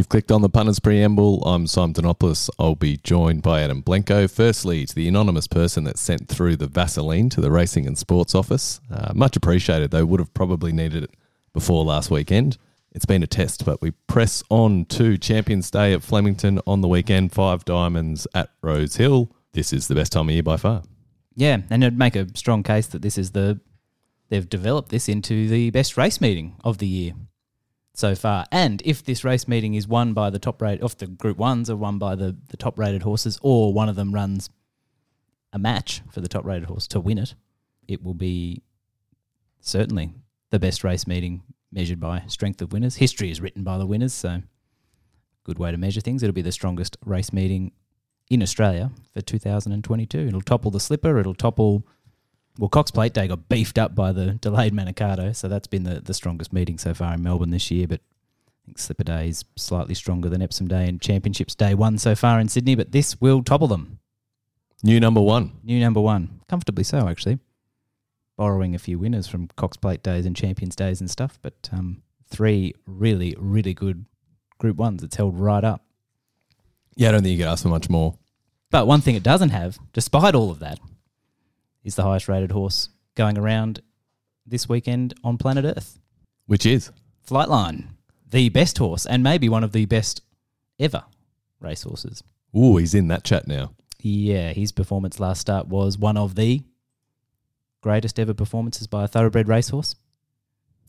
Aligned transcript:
You've 0.00 0.08
clicked 0.08 0.32
on 0.32 0.40
the 0.40 0.48
punters 0.48 0.78
preamble. 0.78 1.42
I'm 1.42 1.66
Simon 1.66 1.92
Donopoulos. 1.92 2.48
I'll 2.58 2.74
be 2.74 2.96
joined 2.96 3.42
by 3.42 3.60
Adam 3.60 3.82
Blenko. 3.82 4.30
Firstly, 4.30 4.86
to 4.86 4.94
the 4.94 5.06
anonymous 5.06 5.46
person 5.46 5.84
that 5.84 5.98
sent 5.98 6.26
through 6.26 6.56
the 6.56 6.68
Vaseline 6.68 7.28
to 7.28 7.42
the 7.42 7.50
Racing 7.50 7.86
and 7.86 7.98
Sports 7.98 8.34
office. 8.34 8.80
Uh, 8.90 9.12
much 9.14 9.36
appreciated, 9.36 9.90
though. 9.90 10.06
Would 10.06 10.20
have 10.20 10.32
probably 10.32 10.72
needed 10.72 11.04
it 11.04 11.10
before 11.52 11.84
last 11.84 12.10
weekend. 12.10 12.56
It's 12.92 13.04
been 13.04 13.22
a 13.22 13.26
test, 13.26 13.66
but 13.66 13.82
we 13.82 13.90
press 14.06 14.42
on 14.48 14.86
to 14.86 15.18
Champions 15.18 15.70
Day 15.70 15.92
at 15.92 16.02
Flemington 16.02 16.60
on 16.66 16.80
the 16.80 16.88
weekend. 16.88 17.32
Five 17.32 17.66
diamonds 17.66 18.26
at 18.32 18.48
Rose 18.62 18.96
Hill. 18.96 19.30
This 19.52 19.70
is 19.70 19.86
the 19.88 19.94
best 19.94 20.12
time 20.12 20.30
of 20.30 20.32
year 20.32 20.42
by 20.42 20.56
far. 20.56 20.82
Yeah, 21.34 21.58
and 21.68 21.84
it'd 21.84 21.98
make 21.98 22.16
a 22.16 22.26
strong 22.38 22.62
case 22.62 22.86
that 22.86 23.02
this 23.02 23.18
is 23.18 23.32
the 23.32 23.60
they've 24.30 24.48
developed 24.48 24.88
this 24.88 25.10
into 25.10 25.46
the 25.46 25.68
best 25.68 25.98
race 25.98 26.22
meeting 26.22 26.56
of 26.64 26.78
the 26.78 26.86
year 26.86 27.12
so 28.00 28.14
far. 28.14 28.46
And 28.50 28.82
if 28.84 29.04
this 29.04 29.22
race 29.24 29.46
meeting 29.46 29.74
is 29.74 29.86
won 29.86 30.12
by 30.14 30.30
the 30.30 30.38
top 30.38 30.60
rate, 30.60 30.82
off 30.82 30.96
the 30.96 31.06
Group 31.06 31.36
Ones 31.36 31.70
are 31.70 31.76
won 31.76 31.98
by 31.98 32.14
the 32.14 32.36
the 32.48 32.56
top 32.56 32.78
rated 32.78 33.02
horses, 33.02 33.38
or 33.42 33.72
one 33.72 33.88
of 33.88 33.96
them 33.96 34.12
runs 34.12 34.50
a 35.52 35.58
match 35.58 36.02
for 36.10 36.20
the 36.20 36.28
top 36.28 36.44
rated 36.44 36.68
horse 36.68 36.86
to 36.88 37.00
win 37.00 37.18
it, 37.18 37.34
it 37.86 38.02
will 38.02 38.14
be 38.14 38.62
certainly 39.60 40.14
the 40.50 40.58
best 40.58 40.82
race 40.82 41.06
meeting 41.06 41.42
measured 41.72 42.00
by 42.00 42.22
strength 42.26 42.62
of 42.62 42.72
winners. 42.72 42.96
History 42.96 43.30
is 43.30 43.40
written 43.40 43.62
by 43.62 43.78
the 43.78 43.86
winners, 43.86 44.14
so 44.14 44.42
good 45.44 45.58
way 45.58 45.70
to 45.70 45.78
measure 45.78 46.00
things. 46.00 46.22
It'll 46.22 46.34
be 46.34 46.42
the 46.42 46.52
strongest 46.52 46.96
race 47.04 47.32
meeting 47.32 47.72
in 48.30 48.42
Australia 48.42 48.90
for 49.12 49.20
2022. 49.20 50.18
It'll 50.18 50.40
topple 50.40 50.70
the 50.70 50.80
slipper. 50.80 51.18
It'll 51.18 51.34
topple. 51.34 51.86
Well, 52.60 52.68
Cox 52.68 52.90
Plate 52.90 53.14
Day 53.14 53.26
got 53.26 53.48
beefed 53.48 53.78
up 53.78 53.94
by 53.94 54.12
the 54.12 54.32
delayed 54.32 54.74
Manikato, 54.74 55.34
so 55.34 55.48
that's 55.48 55.66
been 55.66 55.84
the, 55.84 56.02
the 56.02 56.12
strongest 56.12 56.52
meeting 56.52 56.76
so 56.76 56.92
far 56.92 57.14
in 57.14 57.22
Melbourne 57.22 57.48
this 57.48 57.70
year. 57.70 57.88
But 57.88 58.00
I 58.02 58.66
think 58.66 58.78
Slipper 58.78 59.04
Day 59.04 59.30
is 59.30 59.46
slightly 59.56 59.94
stronger 59.94 60.28
than 60.28 60.42
Epsom 60.42 60.68
Day 60.68 60.86
and 60.86 61.00
Championships 61.00 61.54
Day 61.54 61.72
one 61.72 61.96
so 61.96 62.14
far 62.14 62.38
in 62.38 62.48
Sydney, 62.48 62.74
but 62.74 62.92
this 62.92 63.18
will 63.18 63.42
topple 63.42 63.66
them. 63.66 63.98
New 64.82 65.00
number 65.00 65.22
one. 65.22 65.52
New 65.64 65.80
number 65.80 66.02
one. 66.02 66.42
Comfortably 66.50 66.84
so, 66.84 67.08
actually. 67.08 67.38
Borrowing 68.36 68.74
a 68.74 68.78
few 68.78 68.98
winners 68.98 69.26
from 69.26 69.48
Cox 69.56 69.78
Plate 69.78 70.02
Days 70.02 70.26
and 70.26 70.36
Champions 70.36 70.76
Days 70.76 71.00
and 71.00 71.10
stuff, 71.10 71.38
but 71.40 71.70
um, 71.72 72.02
three 72.28 72.74
really, 72.86 73.34
really 73.38 73.72
good 73.72 74.04
Group 74.58 74.76
Ones. 74.76 75.02
It's 75.02 75.16
held 75.16 75.40
right 75.40 75.64
up. 75.64 75.82
Yeah, 76.94 77.08
I 77.08 77.12
don't 77.12 77.22
think 77.22 77.38
you 77.38 77.42
could 77.42 77.50
ask 77.50 77.62
for 77.62 77.70
much 77.70 77.88
more. 77.88 78.18
But 78.70 78.86
one 78.86 79.00
thing 79.00 79.14
it 79.14 79.22
doesn't 79.22 79.48
have, 79.48 79.78
despite 79.94 80.34
all 80.34 80.50
of 80.50 80.58
that, 80.58 80.78
is 81.84 81.94
the 81.94 82.02
highest 82.02 82.28
rated 82.28 82.52
horse 82.52 82.88
going 83.14 83.38
around 83.38 83.82
this 84.46 84.68
weekend 84.68 85.14
on 85.24 85.38
planet 85.38 85.64
Earth. 85.64 85.98
Which 86.46 86.66
is? 86.66 86.90
Flightline, 87.26 87.88
the 88.28 88.48
best 88.48 88.78
horse 88.78 89.06
and 89.06 89.22
maybe 89.22 89.48
one 89.48 89.64
of 89.64 89.72
the 89.72 89.86
best 89.86 90.22
ever 90.78 91.04
racehorses. 91.60 92.22
Ooh, 92.56 92.76
he's 92.76 92.94
in 92.94 93.08
that 93.08 93.24
chat 93.24 93.46
now. 93.46 93.72
Yeah, 94.00 94.52
his 94.52 94.72
performance 94.72 95.20
last 95.20 95.40
start 95.40 95.68
was 95.68 95.98
one 95.98 96.16
of 96.16 96.34
the 96.34 96.62
greatest 97.82 98.18
ever 98.18 98.34
performances 98.34 98.86
by 98.86 99.04
a 99.04 99.08
thoroughbred 99.08 99.48
racehorse. 99.48 99.94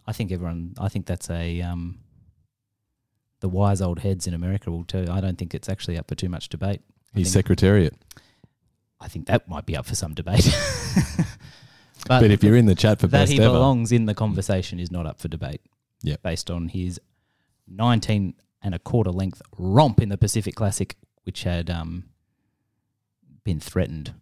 I 0.07 0.13
think 0.13 0.31
everyone, 0.31 0.73
I 0.79 0.89
think 0.89 1.05
that's 1.05 1.29
a, 1.29 1.61
um, 1.61 1.99
the 3.39 3.49
wise 3.49 3.81
old 3.81 3.99
heads 3.99 4.27
in 4.27 4.33
America 4.33 4.71
will 4.71 4.83
tell 4.85 5.03
you. 5.03 5.11
I 5.11 5.21
don't 5.21 5.37
think 5.37 5.53
it's 5.53 5.69
actually 5.69 5.97
up 5.97 6.07
for 6.07 6.15
too 6.15 6.29
much 6.29 6.49
debate. 6.49 6.81
Think- 7.13 7.27
secretariat. 7.27 7.93
I 9.01 9.07
think 9.07 9.25
that 9.27 9.49
might 9.49 9.65
be 9.65 9.75
up 9.75 9.85
for 9.85 9.95
some 9.95 10.13
debate. 10.13 10.47
But, 12.07 12.31
if 12.31 12.43
you're 12.43 12.55
in 12.55 12.65
the 12.65 12.75
chat 12.75 12.99
for 12.99 13.07
that 13.07 13.29
he 13.29 13.39
ever, 13.39 13.53
belongs 13.53 13.91
in 13.91 14.05
the 14.05 14.13
conversation 14.13 14.79
is 14.79 14.91
not 14.91 15.05
up 15.05 15.19
for 15.19 15.27
debate. 15.27 15.61
Yeah. 16.01 16.15
Based 16.23 16.49
on 16.49 16.69
his 16.69 16.99
19 17.67 18.33
and 18.61 18.75
a 18.75 18.79
quarter 18.79 19.11
length 19.11 19.41
romp 19.57 20.01
in 20.01 20.09
the 20.09 20.17
Pacific 20.17 20.55
Classic, 20.55 20.95
which 21.23 21.43
had 21.43 21.69
um, 21.69 22.05
been 23.43 23.59
threatened 23.59 24.13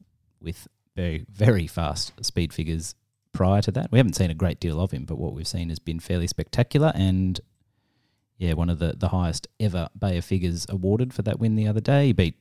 with 0.41 0.67
very, 0.95 1.25
very 1.31 1.67
fast 1.67 2.13
speed 2.23 2.53
figures 2.53 2.95
prior 3.31 3.61
to 3.61 3.71
that. 3.71 3.91
We 3.91 3.99
haven't 3.99 4.15
seen 4.15 4.29
a 4.29 4.35
great 4.35 4.59
deal 4.59 4.81
of 4.81 4.91
him, 4.91 5.05
but 5.05 5.17
what 5.17 5.33
we've 5.33 5.47
seen 5.47 5.69
has 5.69 5.79
been 5.79 5.99
fairly 5.99 6.27
spectacular 6.27 6.91
and 6.95 7.39
yeah, 8.37 8.53
one 8.53 8.69
of 8.69 8.79
the, 8.79 8.93
the 8.97 9.09
highest 9.09 9.47
ever 9.59 9.89
Beyer 9.97 10.21
figures 10.21 10.65
awarded 10.69 11.13
for 11.13 11.21
that 11.23 11.39
win 11.39 11.55
the 11.55 11.67
other 11.67 11.81
day. 11.81 12.07
He 12.07 12.13
beat 12.13 12.35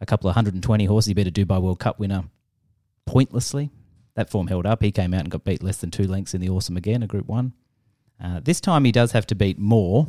a 0.00 0.06
couple 0.06 0.28
of 0.28 0.36
120 0.36 0.84
horses. 0.84 1.08
He 1.08 1.14
beat 1.14 1.26
a 1.26 1.30
Dubai 1.30 1.60
World 1.60 1.78
Cup 1.78 1.98
winner 1.98 2.24
pointlessly. 3.06 3.70
That 4.14 4.30
form 4.30 4.46
held 4.46 4.66
up. 4.66 4.82
He 4.82 4.92
came 4.92 5.12
out 5.12 5.20
and 5.20 5.30
got 5.30 5.44
beat 5.44 5.62
less 5.62 5.78
than 5.78 5.90
two 5.90 6.04
lengths 6.04 6.34
in 6.34 6.40
the 6.40 6.48
Awesome 6.48 6.76
again, 6.76 7.02
a 7.02 7.06
Group 7.06 7.26
One. 7.26 7.52
Uh, 8.22 8.40
this 8.40 8.60
time 8.60 8.84
he 8.84 8.92
does 8.92 9.12
have 9.12 9.26
to 9.26 9.34
beat 9.34 9.58
more, 9.58 10.08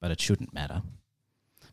but 0.00 0.10
it 0.10 0.20
shouldn't 0.20 0.52
matter. 0.52 0.82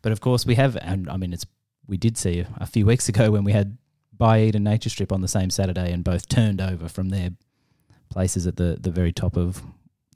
But 0.02 0.12
of 0.12 0.22
course 0.22 0.46
we 0.46 0.56
have, 0.56 0.78
and 0.78 1.10
I 1.10 1.18
mean 1.18 1.34
it's 1.34 1.46
we 1.88 1.98
did 1.98 2.18
see 2.18 2.46
a, 2.58 2.68
few 2.68 2.86
weeks 2.86 3.10
ago 3.10 3.32
when 3.32 3.44
we 3.44 3.52
had 3.52 3.78
Baaeed 4.16 4.54
and 4.54 4.64
Nature 4.64 4.90
Strip 4.90 5.12
on 5.12 5.22
the 5.22 5.28
same 5.28 5.50
Saturday, 5.50 5.92
and 5.92 6.04
both 6.04 6.30
turned 6.30 6.62
over 6.62 6.88
from 6.88 7.10
their 7.10 7.32
places 8.10 8.46
at 8.46 8.58
the 8.58 8.78
the 8.80 8.92
very 8.92 9.12
top 9.12 9.36
of 9.36 9.64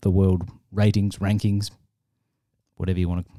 the 0.01 0.11
world 0.11 0.47
ratings 0.71 1.17
rankings, 1.17 1.71
whatever 2.75 2.99
you 2.99 3.09
want 3.09 3.25
to, 3.25 3.31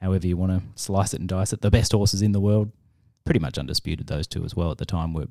however 0.00 0.26
you 0.26 0.36
want 0.36 0.52
to 0.52 0.62
slice 0.82 1.12
it 1.12 1.20
and 1.20 1.28
dice 1.28 1.52
it. 1.52 1.60
The 1.60 1.70
best 1.70 1.92
horses 1.92 2.22
in 2.22 2.32
the 2.32 2.40
world, 2.40 2.72
pretty 3.24 3.40
much 3.40 3.58
undisputed. 3.58 4.06
Those 4.06 4.26
two 4.26 4.44
as 4.44 4.54
well 4.54 4.70
at 4.70 4.78
the 4.78 4.86
time 4.86 5.12
were 5.12 5.26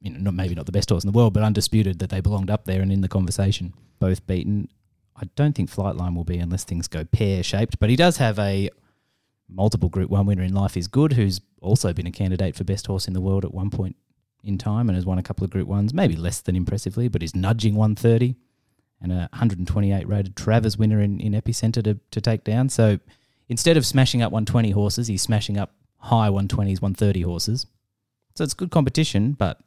you 0.00 0.10
know, 0.10 0.18
not 0.18 0.34
maybe 0.34 0.54
not 0.54 0.66
the 0.66 0.72
best 0.72 0.90
horse 0.90 1.04
in 1.04 1.10
the 1.10 1.16
world, 1.16 1.34
but 1.34 1.42
undisputed 1.42 1.98
that 1.98 2.10
they 2.10 2.20
belonged 2.20 2.50
up 2.50 2.64
there 2.64 2.80
and 2.80 2.92
in 2.92 3.00
the 3.00 3.08
conversation. 3.08 3.74
Both 3.98 4.26
beaten. 4.26 4.68
I 5.16 5.24
don't 5.36 5.54
think 5.54 5.70
Flightline 5.70 6.16
will 6.16 6.24
be 6.24 6.38
unless 6.38 6.64
things 6.64 6.88
go 6.88 7.04
pear 7.04 7.42
shaped, 7.42 7.78
but 7.78 7.90
he 7.90 7.96
does 7.96 8.16
have 8.16 8.38
a 8.38 8.70
multiple 9.48 9.88
Group 9.88 10.10
One 10.10 10.26
winner 10.26 10.42
in 10.42 10.54
Life 10.54 10.76
is 10.76 10.88
Good, 10.88 11.14
who's 11.14 11.40
also 11.60 11.92
been 11.92 12.06
a 12.06 12.12
candidate 12.12 12.56
for 12.56 12.64
best 12.64 12.86
horse 12.86 13.06
in 13.06 13.12
the 13.12 13.20
world 13.20 13.44
at 13.44 13.52
one 13.52 13.70
point 13.70 13.96
in 14.42 14.56
time 14.56 14.88
and 14.88 14.96
has 14.96 15.04
won 15.04 15.18
a 15.18 15.22
couple 15.22 15.44
of 15.44 15.50
Group 15.50 15.68
Ones, 15.68 15.92
maybe 15.92 16.16
less 16.16 16.40
than 16.40 16.56
impressively, 16.56 17.08
but 17.08 17.22
is 17.22 17.34
nudging 17.34 17.74
130 17.74 18.36
and 19.02 19.12
a 19.12 19.28
128 19.32 20.08
rated 20.08 20.36
Travers 20.36 20.78
winner 20.78 21.00
in, 21.00 21.20
in 21.20 21.32
Epicenter 21.32 21.82
to, 21.84 21.98
to 22.10 22.20
take 22.20 22.44
down. 22.44 22.68
So 22.68 22.98
instead 23.48 23.76
of 23.76 23.84
smashing 23.84 24.22
up 24.22 24.32
120 24.32 24.70
horses, 24.70 25.08
he's 25.08 25.22
smashing 25.22 25.58
up 25.58 25.74
high 26.00 26.28
120s, 26.28 26.80
130 26.80 27.22
horses. 27.22 27.66
So 28.34 28.44
it's 28.44 28.54
good 28.54 28.70
competition, 28.70 29.32
but 29.32 29.60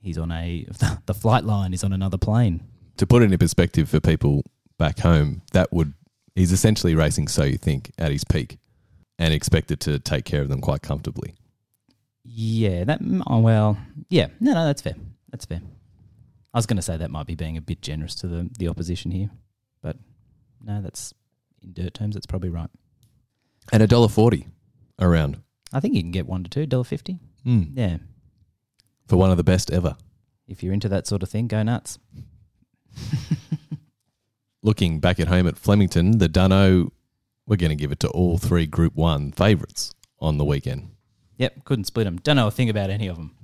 he's 0.00 0.18
on 0.18 0.30
a 0.32 0.66
the 1.06 1.14
flight 1.14 1.44
line 1.44 1.72
is 1.74 1.84
on 1.84 1.92
another 1.92 2.18
plane. 2.18 2.62
to 2.96 3.06
put 3.06 3.22
it 3.22 3.32
in 3.32 3.38
perspective 3.38 3.88
for 3.88 4.00
people 4.00 4.44
back 4.78 5.00
home, 5.00 5.42
that 5.52 5.72
would 5.72 5.94
he's 6.34 6.52
essentially 6.52 6.94
racing 6.94 7.28
so 7.28 7.44
you 7.44 7.58
think 7.58 7.92
at 7.98 8.10
his 8.10 8.24
peak 8.24 8.58
and 9.18 9.34
expected 9.34 9.80
to 9.80 9.98
take 9.98 10.24
care 10.24 10.42
of 10.42 10.48
them 10.48 10.60
quite 10.60 10.82
comfortably. 10.82 11.34
Yeah, 12.24 12.84
that 12.84 13.00
oh, 13.26 13.40
well, 13.40 13.78
yeah, 14.08 14.28
no, 14.40 14.52
no, 14.52 14.66
that's 14.66 14.82
fair. 14.82 14.94
That's 15.30 15.44
fair. 15.44 15.60
I 16.52 16.58
was 16.58 16.66
going 16.66 16.76
to 16.76 16.82
say 16.82 16.96
that 16.96 17.10
might 17.10 17.26
be 17.26 17.34
being 17.34 17.56
a 17.56 17.60
bit 17.60 17.82
generous 17.82 18.14
to 18.16 18.26
the 18.26 18.50
the 18.58 18.68
opposition 18.68 19.10
here, 19.10 19.30
but 19.82 19.96
no, 20.62 20.82
that's 20.82 21.14
in 21.62 21.72
dirt 21.72 21.94
terms, 21.94 22.14
that's 22.14 22.26
probably 22.26 22.50
right. 22.50 22.70
And 23.72 23.82
a 23.82 23.86
dollar 23.86 24.08
forty 24.08 24.46
around 25.00 25.40
I 25.72 25.80
think 25.80 25.94
you 25.94 26.02
can 26.02 26.10
get 26.10 26.26
one 26.26 26.42
to 26.44 26.50
two 26.50 26.66
dollar 26.66 26.84
fifty. 26.84 27.18
mm. 27.46 27.70
Yeah, 27.74 27.98
for 29.06 29.16
one 29.16 29.30
of 29.30 29.36
the 29.36 29.44
best 29.44 29.70
ever. 29.70 29.96
if 30.48 30.62
you're 30.62 30.72
into 30.72 30.88
that 30.88 31.06
sort 31.06 31.22
of 31.22 31.28
thing, 31.28 31.46
go 31.48 31.62
nuts. 31.62 31.98
Looking 34.62 35.00
back 35.00 35.18
at 35.18 35.28
home 35.28 35.46
at 35.46 35.56
Flemington, 35.56 36.18
the 36.18 36.28
Dunno, 36.28 36.92
we're 37.46 37.56
going 37.56 37.70
to 37.70 37.76
give 37.76 37.92
it 37.92 38.00
to 38.00 38.08
all 38.10 38.36
three 38.36 38.66
Group 38.66 38.94
One 38.94 39.32
favourites 39.32 39.92
on 40.18 40.36
the 40.36 40.44
weekend. 40.44 40.90
Yep, 41.38 41.64
couldn't 41.64 41.84
split 41.84 42.04
them. 42.04 42.18
Don't 42.18 42.36
know 42.36 42.46
a 42.48 42.50
thing 42.50 42.68
about 42.68 42.90
any 42.90 43.06
of 43.06 43.16
them. 43.16 43.34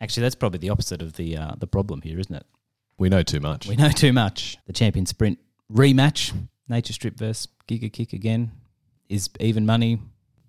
Actually, 0.00 0.22
that's 0.22 0.34
probably 0.34 0.58
the 0.58 0.70
opposite 0.70 1.00
of 1.00 1.12
the 1.12 1.36
uh, 1.36 1.52
the 1.58 1.68
problem 1.68 2.02
here, 2.02 2.18
isn't 2.18 2.34
it? 2.34 2.44
We 2.98 3.08
know 3.08 3.22
too 3.22 3.38
much. 3.40 3.68
We 3.68 3.76
know 3.76 3.90
too 3.90 4.12
much. 4.12 4.58
The 4.66 4.72
champion 4.72 5.06
sprint 5.06 5.38
rematch, 5.72 6.32
Nature 6.68 6.92
Strip 6.92 7.16
versus 7.16 7.48
Giga 7.68 7.92
Kick 7.92 8.12
again, 8.12 8.50
is 9.08 9.30
even 9.38 9.64
money. 9.66 10.00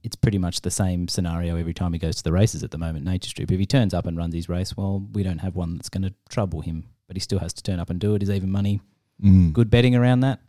It's 0.06 0.16
pretty 0.16 0.38
much 0.38 0.62
the 0.62 0.70
same 0.70 1.08
scenario 1.08 1.58
every 1.58 1.74
time 1.74 1.92
he 1.92 1.98
goes 1.98 2.16
to 2.18 2.24
the 2.24 2.32
races 2.32 2.64
at 2.64 2.70
the 2.70 2.78
moment. 2.78 3.06
Nature 3.06 3.30
Strip. 3.30 3.52
If 3.52 3.60
he 3.60 3.66
turns 3.66 3.92
up 3.92 4.06
and 4.06 4.16
runs 4.16 4.36
his 4.36 4.48
race, 4.48 4.78
well, 4.78 5.04
we 5.14 5.24
don't 5.24 5.40
have 5.40 5.56
one 5.56 5.76
that's 5.76 5.90
going 5.90 6.04
to 6.04 6.14
trouble 6.30 6.62
him, 6.62 6.86
but 7.08 7.16
he 7.16 7.20
still 7.20 7.40
has 7.40 7.54
to 7.54 7.64
turn 7.64 7.80
up 7.80 7.90
and 7.90 8.00
do 8.00 8.14
it. 8.14 8.22
Is 8.22 8.30
even 8.30 8.52
money. 8.52 8.82
Mm. 9.20 9.52
Good 9.52 9.72
betting 9.72 9.96
around 9.96 10.20
that. 10.20 10.42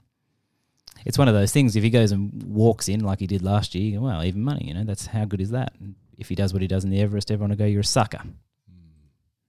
It's 1.06 1.16
one 1.16 1.28
of 1.28 1.34
those 1.34 1.52
things. 1.52 1.74
If 1.74 1.82
he 1.82 1.88
goes 1.88 2.12
and 2.12 2.42
walks 2.42 2.86
in 2.86 3.00
like 3.00 3.20
he 3.20 3.26
did 3.26 3.40
last 3.40 3.74
year, 3.74 3.98
well, 3.98 4.22
even 4.22 4.44
money. 4.44 4.66
You 4.66 4.74
know, 4.74 4.84
that's 4.84 5.06
how 5.06 5.24
good 5.24 5.40
is 5.40 5.52
that? 5.52 5.72
And 5.80 5.94
if 6.18 6.28
he 6.28 6.34
does 6.34 6.52
what 6.52 6.60
he 6.60 6.68
does 6.68 6.84
in 6.84 6.90
the 6.90 7.00
Everest, 7.00 7.30
everyone 7.30 7.50
will 7.50 7.56
go, 7.56 7.64
"You're 7.64 7.80
a 7.80 7.84
sucker." 7.84 8.20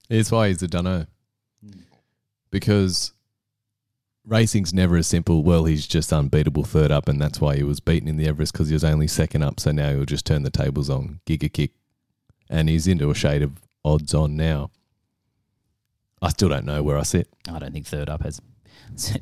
It's 0.08 0.32
why 0.32 0.48
he's 0.48 0.62
a 0.62 0.68
Dunno. 0.68 1.06
Because 2.50 3.12
racing's 4.28 4.74
never 4.74 4.96
as 4.96 5.06
simple. 5.06 5.42
Well, 5.42 5.64
he's 5.64 5.86
just 5.86 6.12
unbeatable 6.12 6.64
third 6.64 6.90
up, 6.90 7.08
and 7.08 7.20
that's 7.20 7.40
why 7.40 7.56
he 7.56 7.62
was 7.62 7.80
beaten 7.80 8.08
in 8.08 8.16
the 8.16 8.28
Everest 8.28 8.52
because 8.52 8.68
he 8.68 8.74
was 8.74 8.84
only 8.84 9.08
second 9.08 9.42
up. 9.42 9.58
So 9.58 9.72
now 9.72 9.90
he'll 9.90 10.04
just 10.04 10.26
turn 10.26 10.42
the 10.42 10.50
tables 10.50 10.90
on 10.90 11.20
Giga 11.26 11.52
Kick, 11.52 11.72
and 12.48 12.68
he's 12.68 12.86
into 12.86 13.10
a 13.10 13.14
shade 13.14 13.42
of 13.42 13.60
odds 13.84 14.14
on 14.14 14.36
now. 14.36 14.70
I 16.20 16.30
still 16.30 16.48
don't 16.48 16.66
know 16.66 16.82
where 16.82 16.98
I 16.98 17.02
sit. 17.02 17.28
I 17.48 17.58
don't 17.58 17.72
think 17.72 17.86
third 17.86 18.08
up 18.08 18.22
has. 18.22 18.40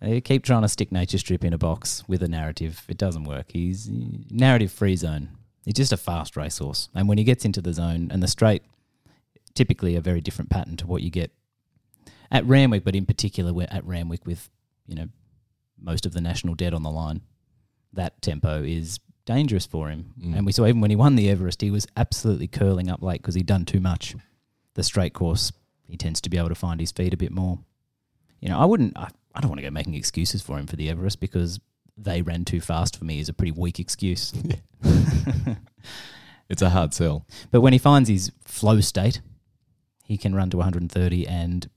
They 0.00 0.22
keep 0.22 0.44
trying 0.44 0.62
to 0.62 0.68
stick 0.68 0.90
Nature 0.90 1.18
Strip 1.18 1.44
in 1.44 1.52
a 1.52 1.58
box 1.58 2.04
with 2.08 2.22
a 2.22 2.28
narrative. 2.28 2.84
It 2.88 2.96
doesn't 2.96 3.24
work. 3.24 3.50
He's 3.52 3.86
narrative 4.30 4.72
free 4.72 4.96
zone. 4.96 5.28
He's 5.66 5.74
just 5.74 5.92
a 5.92 5.98
fast 5.98 6.36
racehorse. 6.36 6.88
And 6.94 7.06
when 7.06 7.18
he 7.18 7.24
gets 7.24 7.44
into 7.44 7.60
the 7.60 7.74
zone 7.74 8.08
and 8.10 8.22
the 8.22 8.28
straight, 8.28 8.62
typically 9.54 9.96
a 9.96 10.00
very 10.00 10.22
different 10.22 10.50
pattern 10.50 10.78
to 10.78 10.86
what 10.86 11.02
you 11.02 11.10
get 11.10 11.32
at 12.30 12.46
Randwick, 12.46 12.84
but 12.84 12.96
in 12.96 13.06
particular 13.06 13.52
we're 13.52 13.68
at 13.70 13.84
Randwick 13.84 14.26
with, 14.26 14.48
you 14.86 14.94
know, 14.94 15.08
most 15.80 16.06
of 16.06 16.12
the 16.12 16.20
national 16.20 16.54
dead 16.54 16.74
on 16.74 16.82
the 16.82 16.90
line. 16.90 17.22
That 17.92 18.20
tempo 18.22 18.62
is 18.62 19.00
dangerous 19.24 19.66
for 19.66 19.88
him. 19.88 20.12
Mm. 20.20 20.36
And 20.36 20.46
we 20.46 20.52
saw 20.52 20.66
even 20.66 20.80
when 20.80 20.90
he 20.90 20.96
won 20.96 21.16
the 21.16 21.28
Everest, 21.28 21.60
he 21.62 21.70
was 21.70 21.86
absolutely 21.96 22.46
curling 22.46 22.90
up 22.90 23.02
late 23.02 23.20
because 23.22 23.34
he'd 23.34 23.46
done 23.46 23.64
too 23.64 23.80
much. 23.80 24.14
The 24.74 24.82
straight 24.82 25.14
course, 25.14 25.52
he 25.88 25.96
tends 25.96 26.20
to 26.20 26.30
be 26.30 26.38
able 26.38 26.50
to 26.50 26.54
find 26.54 26.80
his 26.80 26.92
feet 26.92 27.14
a 27.14 27.16
bit 27.16 27.32
more. 27.32 27.58
You 28.40 28.48
know, 28.48 28.58
I 28.58 28.64
wouldn't, 28.64 28.96
I, 28.96 29.08
I 29.34 29.40
don't 29.40 29.50
want 29.50 29.58
to 29.58 29.66
go 29.66 29.70
making 29.70 29.94
excuses 29.94 30.42
for 30.42 30.58
him 30.58 30.66
for 30.66 30.76
the 30.76 30.88
Everest 30.88 31.20
because 31.20 31.60
they 31.96 32.22
ran 32.22 32.44
too 32.44 32.60
fast 32.60 32.96
for 32.96 33.04
me 33.04 33.18
is 33.18 33.28
a 33.28 33.34
pretty 33.34 33.52
weak 33.52 33.78
excuse. 33.80 34.32
It's 36.50 36.62
a 36.62 36.70
hard 36.70 36.92
sell. 36.92 37.24
But 37.52 37.60
when 37.60 37.72
he 37.72 37.78
finds 37.78 38.08
his 38.08 38.32
flow 38.44 38.80
state, 38.80 39.20
he 40.04 40.18
can 40.18 40.34
run 40.34 40.50
to 40.50 40.56
130 40.56 41.26
and 41.26 41.70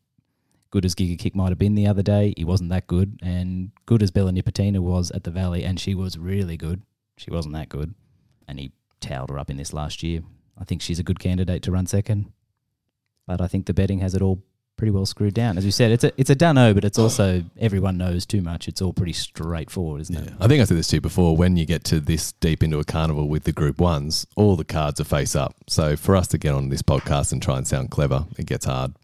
good 0.74 0.86
as 0.86 0.96
Giga 0.96 1.20
Kick 1.20 1.36
might 1.36 1.50
have 1.50 1.60
been 1.60 1.76
the 1.76 1.86
other 1.86 2.02
day, 2.02 2.34
he 2.36 2.44
wasn't 2.44 2.72
that 2.72 2.88
good. 2.88 3.20
And 3.22 3.70
good 3.86 4.02
as 4.02 4.10
Bella 4.10 4.32
Nipotina 4.32 4.80
was 4.80 5.12
at 5.12 5.24
the 5.24 5.30
Valley, 5.30 5.64
and 5.64 5.80
she 5.80 5.94
was 5.94 6.18
really 6.18 6.58
good, 6.58 6.82
she 7.16 7.30
wasn't 7.30 7.54
that 7.54 7.70
good. 7.70 7.94
And 8.48 8.60
he 8.60 8.72
towed 9.00 9.30
her 9.30 9.38
up 9.38 9.52
in 9.52 9.58
this 9.58 9.72
last 9.72 10.02
year. 10.02 10.22
I 10.58 10.64
think 10.64 10.82
she's 10.82 10.98
a 10.98 11.04
good 11.04 11.20
candidate 11.20 11.62
to 11.64 11.72
run 11.72 11.86
second. 11.86 12.34
But 13.28 13.40
I 13.40 13.48
think 13.48 13.68
the 13.68 13.74
betting 13.76 14.00
has 14.00 14.16
it 14.16 14.24
all 14.24 14.42
pretty 14.76 14.90
well 14.90 15.06
screwed 15.06 15.36
down. 15.36 15.60
As 15.60 15.64
you 15.64 15.70
said, 15.70 15.92
it's 15.92 16.04
a 16.04 16.12
it's 16.18 16.32
a 16.32 16.36
dunno, 16.36 16.74
but 16.74 16.84
it's 16.84 16.98
also 16.98 17.44
everyone 17.60 18.00
knows 18.00 18.26
too 18.26 18.42
much. 18.42 18.68
It's 18.68 18.82
all 18.82 18.94
pretty 18.94 19.14
straightforward, 19.14 20.02
isn't 20.02 20.18
it? 20.18 20.34
I 20.40 20.48
think 20.48 20.60
I 20.60 20.66
said 20.66 20.78
this 20.78 20.88
to 20.88 20.96
you 20.96 21.02
before. 21.02 21.38
When 21.38 21.56
you 21.56 21.68
get 21.68 21.84
to 21.86 22.00
this 22.00 22.32
deep 22.32 22.64
into 22.64 22.80
a 22.80 22.84
carnival 22.84 23.30
with 23.30 23.44
the 23.44 23.54
group 23.54 23.80
ones, 23.80 24.26
all 24.36 24.56
the 24.56 24.66
cards 24.66 25.00
are 25.00 25.06
face 25.06 25.36
up. 25.36 25.54
So 25.68 25.96
for 25.96 26.16
us 26.16 26.28
to 26.30 26.40
get 26.40 26.56
on 26.56 26.70
this 26.70 26.82
podcast 26.82 27.32
and 27.32 27.44
try 27.44 27.58
and 27.58 27.68
sound 27.68 27.92
clever, 27.92 28.26
it 28.40 28.48
gets 28.48 28.66
hard. 28.66 28.96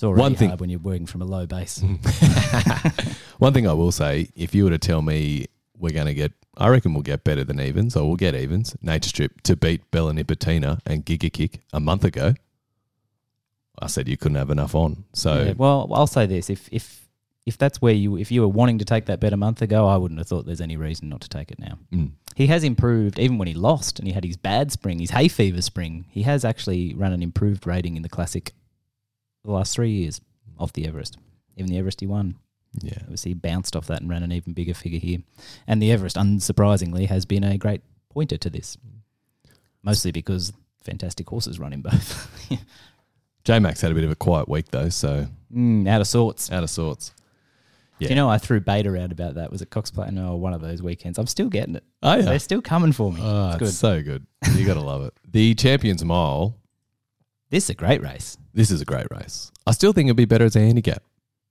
It's 0.00 0.04
already 0.06 0.20
One 0.22 0.34
thing- 0.34 0.48
hard 0.48 0.60
when 0.62 0.70
you're 0.70 0.78
working 0.80 1.04
from 1.04 1.20
a 1.20 1.26
low 1.26 1.44
base. 1.46 1.82
One 3.38 3.52
thing 3.52 3.66
I 3.68 3.74
will 3.74 3.92
say, 3.92 4.30
if 4.34 4.54
you 4.54 4.64
were 4.64 4.70
to 4.70 4.78
tell 4.78 5.02
me 5.02 5.44
we're 5.76 5.92
going 5.92 6.06
to 6.06 6.14
get, 6.14 6.32
I 6.56 6.68
reckon 6.68 6.94
we'll 6.94 7.02
get 7.02 7.22
better 7.22 7.44
than 7.44 7.60
evens, 7.60 7.94
or 7.96 8.06
we'll 8.08 8.16
get 8.16 8.34
evens, 8.34 8.74
Nature 8.80 9.10
Strip 9.10 9.42
to 9.42 9.56
beat 9.56 9.90
Bella 9.90 10.12
Nipotina 10.14 10.78
and 10.86 11.04
Giga 11.04 11.30
Kick 11.30 11.60
a 11.74 11.80
month 11.80 12.04
ago, 12.04 12.32
I 13.78 13.88
said 13.88 14.08
you 14.08 14.16
couldn't 14.16 14.36
have 14.38 14.48
enough 14.48 14.74
on. 14.74 15.04
So 15.12 15.42
Yeah, 15.42 15.52
well, 15.58 15.90
I'll 15.92 16.06
say 16.06 16.24
this: 16.24 16.48
if 16.48 16.66
if 16.72 17.06
if 17.44 17.58
that's 17.58 17.82
where 17.82 17.92
you 17.92 18.16
if 18.16 18.32
you 18.32 18.40
were 18.40 18.48
wanting 18.48 18.78
to 18.78 18.86
take 18.86 19.04
that 19.04 19.20
bet 19.20 19.34
a 19.34 19.36
month 19.36 19.60
ago, 19.60 19.86
I 19.86 19.98
wouldn't 19.98 20.16
have 20.18 20.28
thought 20.28 20.46
there's 20.46 20.62
any 20.62 20.78
reason 20.78 21.10
not 21.10 21.20
to 21.20 21.28
take 21.28 21.50
it 21.50 21.58
now. 21.58 21.78
mm, 21.92 22.12
He 22.36 22.46
has 22.46 22.64
improved 22.64 23.18
even 23.18 23.36
when 23.36 23.48
he 23.48 23.54
lost 23.54 23.98
and 23.98 24.08
he 24.08 24.14
had 24.14 24.24
his 24.24 24.38
bad 24.38 24.72
spring, 24.72 24.98
his 24.98 25.10
hay 25.10 25.28
fever 25.28 25.60
spring. 25.60 26.06
He 26.08 26.22
has 26.22 26.42
actually 26.42 26.94
run 26.94 27.12
an 27.12 27.22
improved 27.22 27.66
rating 27.66 27.96
in 27.96 28.02
the 28.02 28.08
classic 28.08 28.52
the 29.44 29.50
last 29.52 29.74
three 29.74 29.90
years 29.90 30.20
off 30.58 30.72
the 30.72 30.86
Everest. 30.86 31.16
Even 31.56 31.70
the 31.70 31.78
Everest 31.78 32.00
he 32.00 32.06
won. 32.06 32.36
yeah, 32.82 32.98
Obviously, 33.02 33.30
he 33.30 33.34
bounced 33.34 33.74
off 33.76 33.86
that 33.88 34.00
and 34.00 34.10
ran 34.10 34.22
an 34.22 34.32
even 34.32 34.52
bigger 34.52 34.74
figure 34.74 34.98
here. 35.00 35.18
And 35.66 35.82
the 35.82 35.90
Everest, 35.92 36.16
unsurprisingly, 36.16 37.06
has 37.08 37.24
been 37.26 37.44
a 37.44 37.58
great 37.58 37.82
pointer 38.10 38.36
to 38.38 38.50
this. 38.50 38.76
Mostly 39.82 40.12
because 40.12 40.52
fantastic 40.84 41.28
horses 41.28 41.58
run 41.58 41.72
in 41.72 41.80
both. 41.82 42.28
J 43.44 43.58
Max 43.58 43.80
had 43.80 43.90
a 43.90 43.94
bit 43.94 44.04
of 44.04 44.10
a 44.10 44.16
quiet 44.16 44.48
week 44.48 44.66
though, 44.70 44.90
so 44.90 45.26
mm, 45.54 45.88
out 45.88 46.00
of 46.02 46.06
sorts. 46.06 46.52
out 46.52 46.62
of 46.62 46.68
sorts. 46.70 47.12
Do 47.98 48.06
you 48.08 48.14
know 48.14 48.30
I 48.30 48.38
threw 48.38 48.60
bait 48.60 48.86
around 48.86 49.12
about 49.12 49.34
that? 49.34 49.50
Was 49.50 49.60
it 49.60 49.68
Cox 49.68 49.90
Platinum 49.90 50.26
or 50.26 50.40
one 50.40 50.54
of 50.54 50.62
those 50.62 50.80
weekends? 50.82 51.18
I'm 51.18 51.26
still 51.26 51.50
getting 51.50 51.74
it. 51.74 51.84
Oh 52.02 52.14
yeah, 52.16 52.22
They're 52.22 52.38
still 52.38 52.62
coming 52.62 52.92
for 52.92 53.12
me. 53.12 53.20
oh, 53.22 53.48
it's 53.50 53.58
good. 53.58 53.68
it's 53.68 53.76
so 53.76 54.02
good. 54.02 54.26
You 54.54 54.64
got 54.64 54.74
to 54.74 54.80
love 54.80 55.02
it. 55.02 55.12
The 55.30 55.54
Champions 55.54 56.02
Mile. 56.02 56.56
This 57.50 57.64
is 57.64 57.70
a 57.70 57.74
great 57.74 58.02
race. 58.02 58.38
This 58.54 58.70
is 58.70 58.80
a 58.80 58.84
great 58.84 59.06
race. 59.10 59.50
I 59.66 59.72
still 59.72 59.92
think 59.92 60.06
it'd 60.08 60.16
be 60.16 60.24
better 60.24 60.44
as 60.44 60.56
a 60.56 60.60
handicap. 60.60 61.02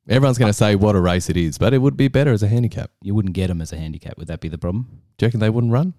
Everyone's 0.08 0.38
going 0.38 0.50
to 0.50 0.54
say 0.58 0.76
what 0.76 0.96
a 0.96 1.00
race 1.02 1.30
it 1.30 1.38
is, 1.38 1.58
but 1.58 1.74
it 1.74 1.80
would 1.80 1.96
be 1.98 2.08
better 2.08 2.32
as 2.32 2.42
a 2.42 2.48
handicap. 2.48 2.90
You 3.02 3.14
wouldn't 3.14 3.36
get 3.36 3.48
them 3.48 3.62
as 3.62 3.72
a 3.72 3.78
handicap. 3.78 4.18
Would 4.18 4.28
that 4.28 4.40
be 4.40 4.48
the 4.50 4.58
problem? 4.58 4.88
Do 5.18 5.26
you 5.26 5.28
reckon 5.28 5.40
they 5.40 5.50
wouldn't 5.50 5.72
run? 5.74 5.94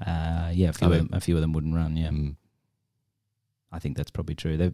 Uh, 0.00 0.50
yeah, 0.54 0.68
a 0.68 0.72
few, 0.72 0.86
I 0.86 0.90
of 0.90 0.96
mean- 0.96 1.06
them, 1.08 1.10
a 1.12 1.20
few 1.20 1.34
of 1.34 1.40
them 1.42 1.52
wouldn't 1.52 1.74
run. 1.74 1.96
Yeah, 1.96 2.08
Mm. 2.08 2.36
I 3.72 3.78
think 3.78 3.96
that's 3.96 4.10
probably 4.10 4.34
true. 4.34 4.56
They, 4.56 4.72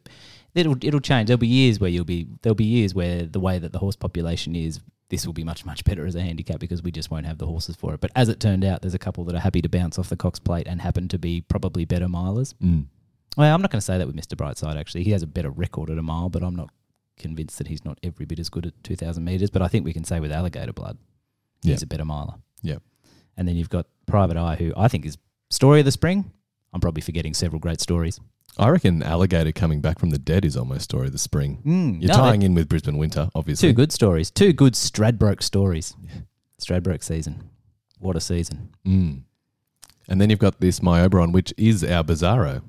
it'll 0.55 0.77
it'll 0.83 1.01
change. 1.01 1.27
There'll 1.27 1.37
be 1.39 1.47
years 1.47 1.79
where 1.79 1.91
you'll 1.91 2.07
be 2.07 2.27
there'll 2.41 2.55
be 2.55 2.65
years 2.65 2.95
where 2.95 3.25
the 3.27 3.41
way 3.41 3.59
that 3.59 3.73
the 3.73 3.79
horse 3.79 3.95
population 3.97 4.57
is, 4.57 4.81
this 5.11 5.27
will 5.27 5.35
be 5.35 5.45
much 5.45 5.67
much 5.67 5.85
better 5.85 6.07
as 6.07 6.15
a 6.15 6.23
handicap 6.23 6.61
because 6.61 6.83
we 6.83 6.91
just 6.91 7.11
won't 7.11 7.27
have 7.27 7.37
the 7.37 7.45
horses 7.47 7.77
for 7.77 7.93
it. 7.93 8.01
But 8.01 8.11
as 8.17 8.31
it 8.31 8.41
turned 8.41 8.65
out, 8.65 8.81
there's 8.81 8.95
a 8.95 8.99
couple 8.99 9.25
that 9.25 9.35
are 9.35 9.41
happy 9.41 9.61
to 9.61 9.69
bounce 9.69 9.99
off 9.99 10.09
the 10.09 10.17
Cox 10.17 10.39
plate 10.39 10.67
and 10.67 10.81
happen 10.81 11.09
to 11.09 11.19
be 11.19 11.43
probably 11.43 11.85
better 11.85 12.07
milers. 12.07 12.55
Mm. 12.55 12.87
Well, 13.37 13.55
I'm 13.55 13.61
not 13.63 13.71
going 13.71 13.81
to 13.81 13.85
say 13.85 13.99
that 13.99 14.07
with 14.07 14.17
Mr. 14.17 14.35
Brightside. 14.37 14.77
Actually, 14.79 15.05
he 15.05 15.11
has 15.11 15.23
a 15.23 15.27
better 15.27 15.51
record 15.51 15.91
at 15.91 15.99
a 15.99 16.03
mile, 16.03 16.29
but 16.29 16.43
I'm 16.43 16.57
not 16.57 16.71
convinced 17.19 17.59
that 17.59 17.69
he's 17.69 17.85
not 17.85 17.99
every 18.03 18.27
bit 18.27 18.39
as 18.39 18.49
good 18.49 18.67
at 18.67 18.73
2,000 18.83 19.23
meters. 19.25 19.51
But 19.51 19.63
I 19.63 19.69
think 19.69 19.85
we 19.85 19.93
can 19.93 20.05
say 20.05 20.21
with 20.21 20.33
Alligator 20.33 20.73
Blood, 20.73 20.99
he's 21.63 21.81
Yeah. 21.81 21.85
a 21.85 21.87
better 21.87 22.05
miler. 22.05 22.35
Yep. 22.63 22.83
And 23.37 23.47
then 23.47 23.57
you've 23.57 23.69
got 23.71 23.87
Private 24.07 24.37
Eye, 24.37 24.57
who 24.57 24.73
I 24.77 24.89
think 24.89 25.05
is 25.05 25.19
story 25.51 25.81
of 25.81 25.85
the 25.85 25.93
spring. 25.93 26.31
I'm 26.73 26.81
probably 26.81 27.03
forgetting 27.03 27.35
several 27.35 27.61
great 27.61 27.81
stories. 27.81 28.19
I 28.59 28.71
reckon 28.71 29.03
Alligator 29.03 29.53
coming 29.53 29.83
back 29.83 29.99
from 29.99 30.11
the 30.11 30.19
dead 30.19 30.45
is 30.47 30.57
almost 30.57 30.85
story 30.85 31.07
of 31.07 31.13
the 31.13 31.19
spring. 31.19 31.61
Mm, 31.67 32.01
You're 32.01 32.09
no, 32.09 32.15
tying 32.15 32.41
in 32.43 32.55
with 32.55 32.69
Brisbane 32.71 32.97
Winter, 32.97 33.29
obviously. 33.35 33.69
two 33.69 33.75
good 33.75 33.93
stories, 33.93 34.31
two 34.31 34.55
good 34.55 34.73
Stradbroke 34.73 35.43
stories. 35.43 35.95
Stradbroke 36.59 37.03
season, 37.03 37.51
what 37.99 38.17
a 38.17 38.21
season! 38.21 38.71
Mm. 38.87 39.25
And 40.09 40.21
then 40.21 40.31
you've 40.31 40.39
got 40.39 40.61
this 40.61 40.81
My 40.83 41.03
Oberon, 41.03 41.33
which 41.33 41.53
is 41.59 41.85
our 41.85 42.03
Bizarro. 42.03 42.63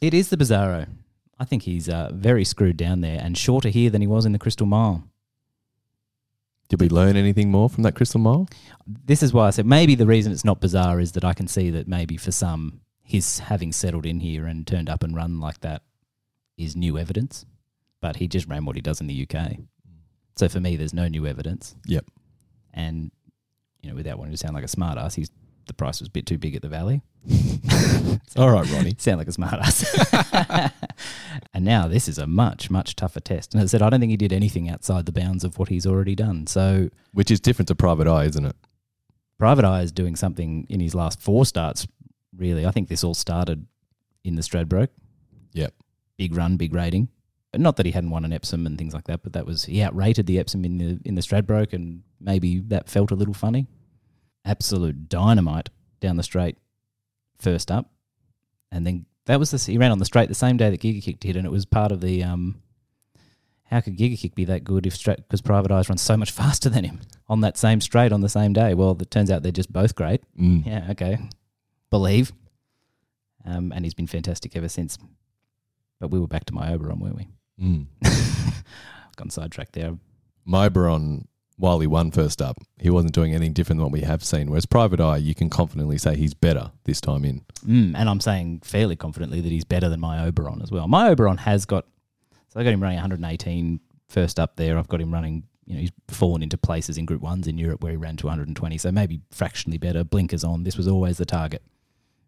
It 0.00 0.14
is 0.14 0.28
the 0.28 0.36
Bizarro. 0.36 0.88
I 1.38 1.44
think 1.44 1.62
he's 1.62 1.88
uh, 1.88 2.10
very 2.12 2.44
screwed 2.44 2.76
down 2.76 3.00
there 3.00 3.20
and 3.20 3.36
shorter 3.36 3.68
here 3.68 3.90
than 3.90 4.00
he 4.00 4.06
was 4.06 4.24
in 4.24 4.32
the 4.32 4.38
Crystal 4.38 4.66
Mile. 4.66 5.04
Did 6.68 6.80
we 6.80 6.88
learn 6.88 7.16
anything 7.16 7.50
more 7.50 7.70
from 7.70 7.82
that 7.84 7.94
Crystal 7.94 8.20
Mile? 8.20 8.48
this 8.86 9.22
is 9.22 9.32
why 9.32 9.46
I 9.46 9.50
said 9.50 9.66
maybe 9.66 9.94
the 9.94 10.06
reason 10.06 10.32
it's 10.32 10.44
not 10.44 10.60
bizarre 10.60 11.00
is 11.00 11.12
that 11.12 11.24
I 11.24 11.32
can 11.32 11.48
see 11.48 11.70
that 11.70 11.88
maybe 11.88 12.16
for 12.16 12.30
some, 12.30 12.80
his 13.02 13.40
having 13.40 13.72
settled 13.72 14.06
in 14.06 14.20
here 14.20 14.46
and 14.46 14.66
turned 14.66 14.88
up 14.88 15.02
and 15.02 15.14
run 15.14 15.40
like 15.40 15.60
that 15.60 15.82
is 16.56 16.76
new 16.76 16.98
evidence. 16.98 17.46
But 18.00 18.16
he 18.16 18.28
just 18.28 18.48
ran 18.48 18.64
what 18.64 18.76
he 18.76 18.82
does 18.82 19.00
in 19.00 19.06
the 19.06 19.26
UK. 19.28 19.58
So 20.36 20.48
for 20.48 20.60
me, 20.60 20.76
there's 20.76 20.94
no 20.94 21.08
new 21.08 21.26
evidence. 21.26 21.74
Yep. 21.86 22.06
And, 22.74 23.10
you 23.82 23.90
know, 23.90 23.96
without 23.96 24.18
wanting 24.18 24.32
to 24.32 24.38
sound 24.38 24.54
like 24.54 24.64
a 24.64 24.68
smartass, 24.68 25.14
he's 25.14 25.30
the 25.66 25.74
price 25.74 26.00
was 26.00 26.08
a 26.08 26.10
bit 26.10 26.26
too 26.26 26.38
big 26.38 26.54
at 26.54 26.62
the 26.62 26.68
Valley. 26.68 27.02
All 28.36 28.50
right, 28.50 28.70
Ronnie. 28.70 28.94
Sound 28.98 29.18
like 29.18 29.28
a 29.28 29.32
smartass. 29.32 30.72
and 31.54 31.64
now 31.64 31.88
this 31.88 32.08
is 32.08 32.18
a 32.18 32.26
much, 32.26 32.70
much 32.70 32.96
tougher 32.96 33.20
test. 33.20 33.54
And 33.54 33.62
as 33.62 33.70
I 33.70 33.72
said, 33.72 33.82
I 33.82 33.90
don't 33.90 34.00
think 34.00 34.10
he 34.10 34.16
did 34.16 34.32
anything 34.32 34.68
outside 34.68 35.06
the 35.06 35.12
bounds 35.12 35.44
of 35.44 35.58
what 35.58 35.68
he's 35.68 35.86
already 35.86 36.14
done. 36.14 36.46
So 36.46 36.90
Which 37.12 37.30
is 37.30 37.40
different 37.40 37.68
to 37.68 37.74
Private 37.74 38.06
Eye, 38.06 38.24
isn't 38.24 38.44
it? 38.44 38.56
Private 39.38 39.64
Eye 39.64 39.82
is 39.82 39.92
doing 39.92 40.16
something 40.16 40.66
in 40.68 40.80
his 40.80 40.94
last 40.94 41.20
four 41.20 41.44
starts, 41.44 41.86
really. 42.36 42.64
I 42.64 42.70
think 42.70 42.88
this 42.88 43.04
all 43.04 43.14
started 43.14 43.66
in 44.24 44.36
the 44.36 44.42
Stradbroke. 44.42 44.88
Yep. 45.52 45.74
Big 46.16 46.34
run, 46.34 46.56
big 46.56 46.74
rating. 46.74 47.08
But 47.52 47.60
not 47.60 47.76
that 47.76 47.86
he 47.86 47.92
hadn't 47.92 48.10
won 48.10 48.24
an 48.24 48.32
Epsom 48.32 48.66
and 48.66 48.76
things 48.76 48.94
like 48.94 49.04
that, 49.04 49.22
but 49.22 49.32
that 49.32 49.46
was 49.46 49.64
he 49.64 49.82
outrated 49.82 50.26
the 50.26 50.38
Epsom 50.38 50.64
in 50.64 50.78
the 50.78 51.00
in 51.04 51.14
the 51.14 51.22
Stradbroke 51.22 51.72
and 51.72 52.02
maybe 52.20 52.60
that 52.60 52.88
felt 52.88 53.10
a 53.10 53.14
little 53.14 53.34
funny. 53.34 53.66
Absolute 54.46 55.08
dynamite 55.10 55.68
down 56.00 56.16
the 56.16 56.22
straight 56.22 56.56
first 57.38 57.70
up. 57.70 57.90
And 58.72 58.86
then 58.86 59.04
that 59.26 59.38
was 59.38 59.50
the 59.50 59.58
he 59.58 59.76
ran 59.76 59.90
on 59.90 59.98
the 59.98 60.04
straight 60.04 60.28
the 60.28 60.34
same 60.34 60.56
day 60.56 60.70
that 60.70 60.80
Giga 60.80 61.02
Kick 61.02 61.20
did, 61.20 61.36
and 61.36 61.44
it 61.44 61.50
was 61.50 61.66
part 61.66 61.92
of 61.92 62.00
the 62.00 62.22
um 62.22 62.62
how 63.64 63.80
could 63.80 63.96
Giga 63.98 64.18
Kick 64.18 64.34
be 64.34 64.44
that 64.44 64.64
good 64.64 64.86
if 64.86 64.94
straight 64.94 65.18
because 65.18 65.40
Private 65.40 65.72
Eyes 65.72 65.88
run 65.88 65.98
so 65.98 66.16
much 66.16 66.30
faster 66.32 66.68
than 66.68 66.84
him 66.84 67.00
on 67.28 67.40
that 67.40 67.58
same 67.58 67.80
straight 67.80 68.12
on 68.12 68.20
the 68.20 68.28
same 68.28 68.52
day? 68.52 68.74
Well, 68.74 68.96
it 69.00 69.10
turns 69.10 69.30
out 69.30 69.42
they're 69.42 69.52
just 69.52 69.72
both 69.72 69.94
great. 69.94 70.22
Mm. 70.40 70.64
Yeah, 70.66 70.86
okay. 70.90 71.18
Believe. 71.90 72.32
Um, 73.44 73.72
and 73.72 73.84
he's 73.84 73.94
been 73.94 74.08
fantastic 74.08 74.56
ever 74.56 74.68
since. 74.68 74.98
But 76.00 76.10
we 76.10 76.18
were 76.18 76.26
back 76.26 76.44
to 76.46 76.54
my 76.54 76.72
Oberon, 76.72 76.98
weren't 76.98 77.16
we? 77.16 77.28
Mm. 77.60 77.86
Gone 79.16 79.30
sidetracked 79.30 79.72
there. 79.72 79.96
My 80.44 80.68
While 81.58 81.80
he 81.80 81.86
won 81.86 82.10
first 82.10 82.42
up, 82.42 82.58
he 82.78 82.90
wasn't 82.90 83.14
doing 83.14 83.32
anything 83.32 83.54
different 83.54 83.78
than 83.78 83.84
what 83.84 83.92
we 83.92 84.02
have 84.02 84.22
seen. 84.22 84.50
Whereas 84.50 84.66
Private 84.66 85.00
Eye, 85.00 85.16
you 85.16 85.34
can 85.34 85.48
confidently 85.48 85.96
say 85.96 86.14
he's 86.14 86.34
better 86.34 86.70
this 86.84 87.00
time 87.00 87.24
in. 87.24 87.44
Mm, 87.66 87.94
and 87.96 88.10
I'm 88.10 88.20
saying 88.20 88.60
fairly 88.62 88.94
confidently 88.94 89.40
that 89.40 89.50
he's 89.50 89.64
better 89.64 89.88
than 89.88 89.98
my 89.98 90.22
Oberon 90.26 90.60
as 90.60 90.70
well. 90.70 90.86
My 90.86 91.08
Oberon 91.08 91.38
has 91.38 91.64
got, 91.64 91.86
so 92.48 92.60
I 92.60 92.64
got 92.64 92.74
him 92.74 92.82
running 92.82 92.96
118 92.96 93.80
first 94.08 94.38
up 94.38 94.56
there. 94.56 94.76
I've 94.76 94.88
got 94.88 95.00
him 95.00 95.12
running, 95.12 95.44
you 95.64 95.74
know, 95.74 95.80
he's 95.80 95.92
fallen 96.08 96.42
into 96.42 96.58
places 96.58 96.98
in 96.98 97.06
Group 97.06 97.22
1s 97.22 97.48
in 97.48 97.56
Europe 97.56 97.82
where 97.82 97.92
he 97.92 97.96
ran 97.96 98.16
220. 98.16 98.76
So 98.76 98.92
maybe 98.92 99.20
fractionally 99.30 99.78
better. 99.78 100.04
Blinkers 100.04 100.44
on. 100.44 100.64
This 100.64 100.76
was 100.76 100.86
always 100.86 101.16
the 101.16 101.24
target. 101.24 101.62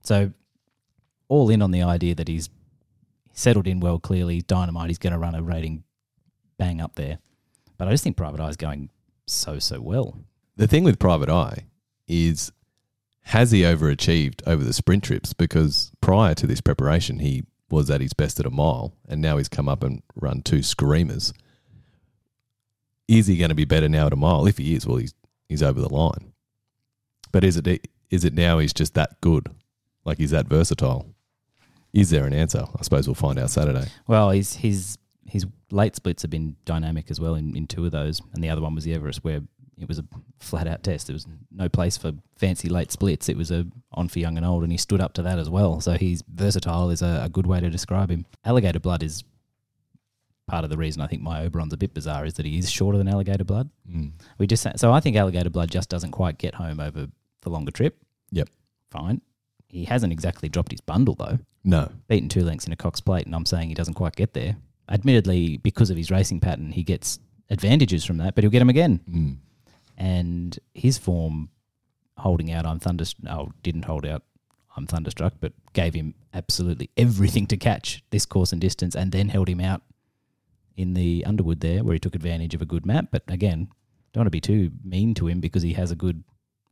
So 0.03 0.33
all 1.29 1.51
in 1.51 1.61
on 1.61 1.71
the 1.71 1.83
idea 1.83 2.15
that 2.15 2.29
he's 2.29 2.49
settled 3.35 3.67
in 3.67 3.81
well 3.81 3.99
clearly. 3.99 4.41
Dynamite, 4.41 4.89
he's 4.89 4.99
going 4.99 5.13
to 5.13 5.19
run 5.19 5.35
a 5.35 5.43
rating 5.43 5.85
bang 6.57 6.81
up 6.81 6.97
there. 6.97 7.19
But 7.77 7.89
I 7.89 7.91
just 7.93 8.03
think 8.03 8.17
Private 8.17 8.41
Eye 8.41 8.49
is 8.49 8.57
going 8.57 8.91
so 9.33 9.59
so 9.59 9.81
well. 9.81 10.19
The 10.57 10.67
thing 10.67 10.85
with 10.85 10.99
Private 10.99 11.29
Eye 11.29 11.67
is 12.07 12.53
has 13.23 13.51
he 13.51 13.61
overachieved 13.61 14.41
over 14.47 14.65
the 14.65 14.73
sprint 14.73 15.05
trips? 15.05 15.33
Because 15.33 15.93
prior 16.01 16.35
to 16.35 16.47
this 16.47 16.63
preparation, 16.63 17.19
he 17.19 17.45
was 17.71 17.91
at 17.91 18.01
his 18.01 18.15
best 18.15 18.41
at 18.41 18.47
a 18.47 18.51
mile, 18.51 18.95
and 19.07 19.21
now 19.21 19.37
he's 19.37 19.49
come 19.49 19.69
up 19.69 19.83
and 19.83 20.03
run 20.15 20.41
two 20.41 20.63
screamers. 20.63 21.35
Is 23.07 23.27
he 23.27 23.37
going 23.37 23.51
to 23.51 23.55
be 23.55 23.67
better 23.67 23.89
now 23.89 24.07
at 24.07 24.13
a 24.13 24.17
mile? 24.17 24.47
If 24.47 24.59
he 24.59 24.75
is, 24.75 24.87
well, 24.87 24.97
he's 24.97 25.15
he's 25.49 25.63
over 25.63 25.81
the 25.81 25.93
line. 25.93 26.33
But 27.31 27.45
is 27.45 27.57
it 27.57 27.89
is 28.11 28.25
it 28.25 28.33
now 28.33 28.59
he's 28.59 28.73
just 28.73 28.95
that 28.95 29.21
good? 29.21 29.49
Like 30.05 30.19
he's 30.19 30.31
that 30.31 30.47
versatile? 30.47 31.07
Is 31.93 32.11
there 32.11 32.27
an 32.27 32.35
answer? 32.35 32.65
I 32.79 32.83
suppose 32.83 33.07
we'll 33.07 33.15
find 33.15 33.39
out 33.39 33.51
Saturday. 33.51 33.89
Well, 34.07 34.31
he's 34.31 34.57
his 34.57 34.99
his 35.29 35.47
late 35.71 35.95
splits 35.95 36.23
have 36.23 36.31
been 36.31 36.57
dynamic 36.65 37.11
as 37.11 37.21
well 37.21 37.35
in, 37.35 37.57
in 37.57 37.67
two 37.67 37.85
of 37.85 37.93
those, 37.93 38.21
and 38.33 38.43
the 38.43 38.51
other 38.51 38.61
one 38.61 38.75
was 38.75 38.85
the 38.85 38.95
Everest 38.95 39.25
where 39.25 39.41
it 39.81 39.89
was 39.89 39.99
a 39.99 40.05
flat 40.41 40.67
out 40.67 40.83
test. 40.83 41.07
There 41.07 41.15
was 41.15 41.27
no 41.51 41.69
place 41.69 41.97
for 41.97 42.13
fancy 42.37 42.69
late 42.69 42.91
splits. 42.91 43.29
It 43.29 43.37
was 43.37 43.51
a 43.51 43.67
on 43.93 44.09
for 44.09 44.19
young 44.19 44.37
and 44.37 44.45
old, 44.45 44.63
and 44.63 44.73
he 44.73 44.79
stood 44.79 45.01
up 45.01 45.13
to 45.15 45.23
that 45.23 45.39
as 45.39 45.49
well. 45.49 45.81
So 45.81 45.93
he's 45.93 46.23
versatile 46.33 46.91
is 46.91 47.03
a, 47.03 47.23
a 47.25 47.29
good 47.29 47.47
way 47.47 47.61
to 47.61 47.71
describe 47.71 48.11
him. 48.11 48.27
Alligator 48.45 48.81
blood 48.81 49.03
is 49.03 49.25
part 50.47 50.65
of 50.65 50.71
the 50.71 50.77
reason 50.77 51.03
I 51.03 51.07
think 51.07 51.23
my 51.23 51.43
Oberon's 51.43 51.75
a 51.75 51.77
bit 51.77 51.95
bizarre 51.95 52.25
is 52.25 52.35
that 52.35 52.47
he 52.47 52.59
is 52.59 52.71
shorter 52.71 52.99
than 52.99 53.09
alligator 53.09 53.45
blood. 53.45 53.71
Mm. 53.89 54.13
We 54.39 54.47
just 54.47 54.67
so 54.77 54.93
I 54.93 55.01
think 55.01 55.17
alligator 55.17 55.51
blood 55.51 55.71
just 55.71 55.89
doesn't 55.89 56.13
quite 56.13 56.39
get 56.39 56.55
home 56.55 56.81
over 56.81 57.09
the 57.43 57.51
longer 57.51 57.71
trip. 57.71 57.99
Yep. 58.33 58.49
Fine. 58.91 59.21
He 59.69 59.85
hasn't 59.85 60.13
exactly 60.13 60.49
dropped 60.49 60.73
his 60.73 60.81
bundle 60.81 61.15
though. 61.15 61.39
No. 61.65 61.91
Beaten 62.09 62.29
two 62.29 62.43
lengths 62.43 62.67
in 62.67 62.73
a 62.73 62.77
Cox 62.77 63.01
plate, 63.01 63.27
and 63.27 63.35
I'm 63.35 63.45
saying 63.45 63.69
he 63.69 63.75
doesn't 63.75 63.95
quite 63.95 64.17
get 64.17 64.33
there. 64.33 64.57
Admittedly, 64.91 65.59
because 65.59 65.91
of 65.91 65.97
his 65.97 66.11
racing 66.11 66.41
pattern, 66.41 66.73
he 66.73 66.83
gets 66.83 67.19
advantages 67.51 68.05
from 68.05 68.17
that, 68.19 68.35
but 68.35 68.45
he'll 68.45 68.51
get 68.51 68.61
them 68.61 68.71
again. 68.71 69.01
Mm. 69.11 69.37
And 69.97 70.59
his 70.75 70.99
form 70.99 71.51
holding 72.17 72.51
out, 72.53 72.65
I'm 72.67 72.79
thunderstruck. 72.79 73.31
Oh, 73.33 73.53
didn't 73.63 73.85
hold 73.85 74.07
out. 74.07 74.23
I'm 74.77 74.87
thunderstruck, 74.87 75.35
but 75.41 75.53
gave 75.73 75.95
him 75.95 76.15
absolutely 76.33 76.91
everything 76.97 77.47
to 77.49 77.57
catch 77.57 78.03
this 78.11 78.25
course 78.27 78.53
and 78.53 78.61
distance, 78.61 78.95
and 78.95 79.11
then 79.13 79.29
held 79.29 79.49
him 79.49 79.61
out 79.61 79.83
in 80.77 80.95
the 80.95 81.25
Underwood 81.27 81.61
there, 81.61 81.83
where 81.83 81.95
he 81.95 81.99
took 81.99 82.15
advantage 82.15 82.55
of 82.55 82.63
a 82.63 82.67
good 82.67 82.87
map. 82.87 83.07
But 83.11 83.25
again, 83.29 83.69
don't 84.13 84.21
want 84.23 84.27
to 84.27 84.31
be 84.31 84.41
too 84.41 84.71
mean 84.85 85.15
to 85.15 85.27
him 85.27 85.41
because 85.41 85.63
he 85.63 85.73
has 85.73 85.91
a 85.91 85.97
good 85.97 86.23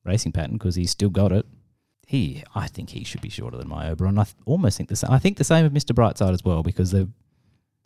racing 0.05 0.33
pattern 0.33 0.53
because 0.57 0.77
he's 0.77 0.91
still 0.93 1.11
got 1.11 1.33
it. 1.33 1.45
He, 2.07 2.45
I 2.55 2.69
think 2.69 2.91
he 2.91 3.03
should 3.03 3.21
be 3.21 3.29
shorter 3.29 3.57
than 3.57 3.69
my 3.69 3.91
Oberon. 3.91 4.19
I 4.19 4.25
th- 4.25 4.37
almost 4.47 4.77
think 4.77 4.89
the 4.89 4.95
same. 4.95 5.11
I 5.11 5.19
think 5.19 5.39
the 5.39 5.45
same 5.45 5.65
with 5.65 5.75
Mr. 5.75 5.93
Brightside 5.93 6.33
as 6.33 6.45
well 6.45 6.63
because 6.63 6.93
they've- 6.93 7.11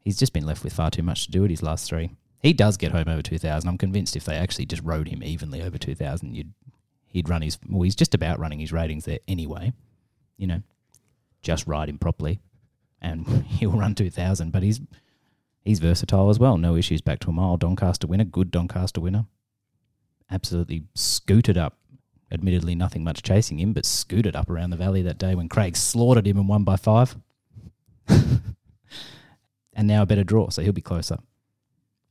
he's 0.03 0.19
just 0.19 0.33
been 0.33 0.47
left 0.47 0.65
with 0.65 0.73
far 0.73 0.91
too 0.91 1.03
much 1.03 1.27
to 1.27 1.31
do 1.31 1.45
at 1.45 1.51
his 1.51 1.63
last 1.63 1.89
three. 1.89 2.11
He 2.43 2.53
does 2.53 2.77
get 2.77 2.93
home 2.93 3.09
over 3.09 3.23
2,000. 3.23 3.69
I'm 3.69 3.79
convinced 3.79 4.17
if 4.17 4.25
they 4.25 4.37
actually 4.37 4.67
just 4.67 4.83
rode 4.83 5.09
him 5.09 5.23
evenly 5.23 5.63
over 5.63 5.77
2,000, 5.77 6.35
you'd, 6.35 6.53
he'd 7.07 7.29
run 7.29 7.43
his. 7.43 7.59
Well, 7.69 7.83
he's 7.83 7.95
just 7.95 8.15
about 8.15 8.39
running 8.39 8.61
his 8.61 8.73
ratings 8.73 9.05
there 9.05 9.19
anyway. 9.29 9.73
You 10.39 10.47
know, 10.47 10.63
just 11.43 11.67
ride 11.67 11.89
him 11.89 11.99
properly 11.99 12.41
and 13.01 13.27
he'll 13.47 13.73
run 13.73 13.95
2,000. 13.95 14.51
But 14.51 14.63
he's 14.63 14.81
he's 15.65 15.81
versatile 15.81 16.31
as 16.31 16.39
well. 16.39 16.57
No 16.57 16.77
issues 16.77 17.01
back 17.01 17.21
to 17.21 17.31
a 17.31 17.33
mile. 17.33 17.57
Doncaster 17.57 18.07
winner, 18.07 18.25
good 18.25 18.51
Doncaster 18.51 19.01
winner. 19.01 19.27
Absolutely 20.31 20.85
scooted 20.95 21.59
up. 21.59 21.77
Admittedly, 22.33 22.77
nothing 22.77 23.03
much 23.03 23.25
chasing 23.25 23.59
him, 23.59 23.73
but 23.73 23.85
scooted 23.85 24.37
up 24.37 24.49
around 24.49 24.71
the 24.71 24.77
valley 24.77 25.03
that 25.03 25.19
day 25.19 25.35
when 25.35 25.49
Craig 25.49 25.77
slaughtered 25.77 26.29
him 26.29 26.39
and 26.39 26.49
won 26.49 26.63
by 26.63 26.77
five. 26.77 27.17
and 29.73 29.87
now 29.89 30.03
a 30.03 30.07
better 30.07 30.25
draw, 30.25 30.49
so 30.51 30.63
he'll 30.63 30.73
be 30.73 30.81
closer. 30.81 31.19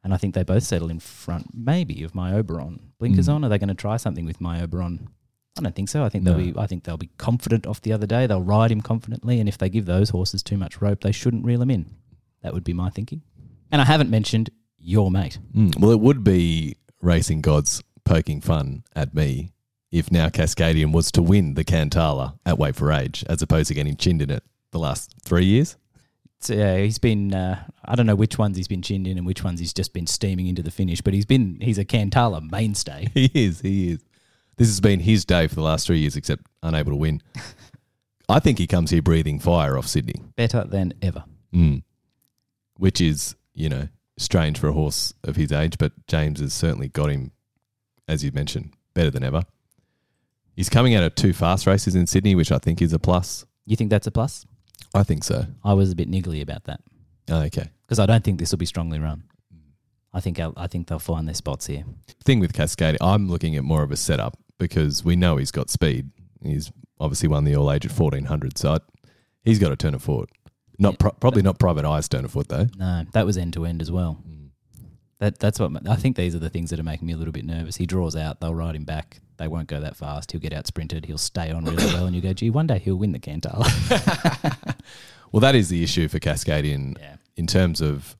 And 0.03 0.13
I 0.13 0.17
think 0.17 0.33
they 0.33 0.43
both 0.43 0.63
settle 0.63 0.89
in 0.89 0.99
front, 0.99 1.47
maybe, 1.53 2.03
of 2.03 2.15
my 2.15 2.33
Oberon. 2.33 2.79
Blinkers 2.99 3.27
Mm. 3.27 3.33
on? 3.35 3.43
Are 3.45 3.49
they 3.49 3.57
going 3.57 3.67
to 3.69 3.73
try 3.75 3.97
something 3.97 4.25
with 4.25 4.39
my 4.39 4.61
Oberon? 4.61 5.09
I 5.57 5.61
don't 5.61 5.75
think 5.75 5.89
so. 5.89 6.05
I 6.05 6.09
think 6.09 6.23
No. 6.23 6.35
they'll 6.37 6.53
be. 6.53 6.57
I 6.59 6.67
think 6.67 6.83
they'll 6.85 6.95
be 6.95 7.09
confident 7.17 7.67
off 7.67 7.81
the 7.81 7.91
other 7.91 8.07
day. 8.07 8.25
They'll 8.25 8.41
ride 8.41 8.71
him 8.71 8.79
confidently, 8.81 9.39
and 9.41 9.49
if 9.49 9.57
they 9.57 9.67
give 9.69 9.85
those 9.85 10.11
horses 10.11 10.41
too 10.41 10.57
much 10.57 10.81
rope, 10.81 11.01
they 11.01 11.11
shouldn't 11.11 11.43
reel 11.43 11.61
him 11.61 11.69
in. 11.71 11.87
That 12.41 12.53
would 12.53 12.63
be 12.63 12.71
my 12.73 12.89
thinking. 12.89 13.23
And 13.71 13.81
I 13.81 13.85
haven't 13.85 14.09
mentioned 14.09 14.49
your 14.77 15.11
mate. 15.11 15.37
Mm. 15.53 15.77
Well, 15.79 15.91
it 15.91 15.99
would 15.99 16.23
be 16.23 16.77
racing 17.01 17.41
gods 17.41 17.83
poking 18.05 18.39
fun 18.39 18.83
at 18.95 19.13
me 19.13 19.51
if 19.91 20.11
now 20.11 20.29
Cascadian 20.29 20.93
was 20.93 21.11
to 21.11 21.21
win 21.21 21.55
the 21.55 21.65
Cantala 21.65 22.37
at 22.45 22.57
Wait 22.57 22.75
for 22.77 22.91
Age, 22.93 23.25
as 23.27 23.41
opposed 23.41 23.67
to 23.67 23.73
getting 23.73 23.97
chinned 23.97 24.21
in 24.21 24.29
it 24.29 24.43
the 24.71 24.79
last 24.79 25.13
three 25.25 25.45
years. 25.45 25.75
So, 26.41 26.53
yeah, 26.53 26.77
he's 26.77 26.99
been. 26.99 27.33
Uh, 27.33 27.63
I 27.85 27.95
don't 27.95 28.05
know 28.05 28.15
which 28.15 28.37
ones 28.37 28.55
he's 28.55 28.67
been 28.67 28.81
chinned 28.81 29.07
in 29.07 29.17
and 29.17 29.27
which 29.27 29.43
ones 29.43 29.59
he's 29.59 29.73
just 29.73 29.93
been 29.93 30.07
steaming 30.07 30.47
into 30.47 30.61
the 30.63 30.71
finish. 30.71 31.01
But 31.01 31.13
he's 31.13 31.25
been. 31.25 31.59
He's 31.61 31.77
a 31.77 31.85
Cantala 31.85 32.49
mainstay. 32.49 33.07
He 33.13 33.29
is. 33.33 33.61
He 33.61 33.91
is. 33.91 34.03
This 34.57 34.67
has 34.67 34.79
been 34.81 34.99
his 35.01 35.25
day 35.25 35.47
for 35.47 35.55
the 35.55 35.61
last 35.61 35.87
three 35.87 35.99
years, 35.99 36.15
except 36.15 36.45
unable 36.63 36.91
to 36.91 36.95
win. 36.97 37.21
I 38.29 38.39
think 38.39 38.57
he 38.57 38.67
comes 38.67 38.91
here 38.91 39.01
breathing 39.01 39.39
fire 39.39 39.77
off 39.77 39.87
Sydney, 39.87 40.21
Better 40.35 40.63
than 40.65 40.93
ever. 41.01 41.23
mm. 41.53 41.81
which 42.77 42.99
is, 43.01 43.35
you 43.53 43.69
know, 43.69 43.87
strange 44.17 44.59
for 44.59 44.67
a 44.67 44.73
horse 44.73 45.13
of 45.23 45.35
his 45.37 45.51
age, 45.51 45.77
but 45.77 45.93
James 46.07 46.39
has 46.41 46.53
certainly 46.53 46.89
got 46.89 47.09
him, 47.09 47.31
as 48.07 48.23
you 48.23 48.31
mentioned, 48.33 48.73
better 48.93 49.09
than 49.09 49.23
ever. 49.23 49.43
He's 50.55 50.69
coming 50.69 50.93
out 50.93 51.03
of 51.03 51.15
two 51.15 51.31
fast 51.33 51.65
races 51.65 51.95
in 51.95 52.05
Sydney, 52.05 52.35
which 52.35 52.51
I 52.51 52.57
think 52.59 52.81
is 52.81 52.91
a 52.93 52.99
plus. 52.99 53.45
You 53.65 53.75
think 53.77 53.89
that's 53.89 54.07
a 54.07 54.11
plus? 54.11 54.45
I 54.93 55.03
think 55.03 55.23
so. 55.23 55.45
I 55.63 55.73
was 55.73 55.91
a 55.91 55.95
bit 55.95 56.09
niggly 56.09 56.41
about 56.41 56.63
that 56.65 56.81
Oh, 57.29 57.41
okay. 57.43 57.69
because 57.85 57.99
I 57.99 58.05
don't 58.05 58.23
think 58.23 58.39
this 58.39 58.51
will 58.51 58.57
be 58.57 58.65
strongly 58.65 58.99
run. 58.99 59.23
I 60.11 60.19
think 60.19 60.39
I'll, 60.39 60.53
I 60.57 60.65
think 60.67 60.87
they'll 60.87 60.97
find 60.97 61.27
their 61.27 61.35
spots 61.35 61.67
here. 61.67 61.83
Thing 62.23 62.39
with 62.39 62.53
Cascade, 62.53 62.97
I'm 62.99 63.29
looking 63.29 63.55
at 63.55 63.63
more 63.63 63.83
of 63.83 63.91
a 63.91 63.95
setup 63.97 64.37
because 64.57 65.03
we 65.05 65.15
know 65.15 65.37
he's 65.37 65.51
got 65.51 65.69
speed. 65.69 66.09
He's 66.41 66.71
obviously 66.99 67.29
won 67.29 67.43
the 67.43 67.55
All 67.55 67.71
Age 67.71 67.85
at 67.85 67.91
1400, 67.91 68.57
so 68.57 68.73
I, 68.73 68.79
he's 69.43 69.59
got 69.59 69.71
a 69.71 69.75
turn 69.75 69.93
of 69.93 70.01
foot. 70.01 70.29
Not 70.79 70.97
pro- 70.97 71.11
probably 71.11 71.43
not 71.43 71.59
private 71.59 71.85
eyes 71.85 72.09
turn 72.09 72.25
of 72.25 72.31
foot 72.31 72.47
though. 72.49 72.67
No, 72.77 73.03
that 73.11 73.25
was 73.25 73.37
end 73.37 73.53
to 73.53 73.65
end 73.65 73.81
as 73.83 73.91
well. 73.91 74.13
Hmm. 74.13 74.38
That 75.19 75.39
that's 75.39 75.59
what 75.59 75.71
I 75.87 75.95
think. 75.95 76.15
These 76.15 76.35
are 76.35 76.39
the 76.39 76.49
things 76.49 76.69
that 76.69 76.79
are 76.79 76.83
making 76.83 77.07
me 77.07 77.13
a 77.13 77.17
little 77.17 77.33
bit 77.33 77.45
nervous. 77.45 77.75
He 77.75 77.85
draws 77.85 78.15
out, 78.15 78.39
they'll 78.39 78.55
ride 78.55 78.75
him 78.75 78.85
back. 78.85 79.19
They 79.37 79.47
won't 79.47 79.67
go 79.67 79.79
that 79.79 79.95
fast. 79.95 80.31
He'll 80.31 80.41
get 80.41 80.53
out 80.53 80.67
sprinted. 80.67 81.05
He'll 81.05 81.17
stay 81.17 81.49
on 81.51 81.63
really 81.63 81.85
well, 81.85 82.05
and 82.05 82.15
you 82.15 82.21
go, 82.21 82.33
gee, 82.33 82.49
one 82.49 82.67
day 82.67 82.79
he'll 82.79 82.95
win 82.95 83.13
the 83.13 83.19
Cantala. 83.19 83.65
Well, 85.31 85.41
that 85.41 85.55
is 85.55 85.69
the 85.69 85.83
issue 85.83 86.07
for 86.07 86.19
Cascadian 86.19 86.97
yeah, 86.99 87.15
in 87.35 87.47
terms 87.47 87.81
of. 87.81 88.15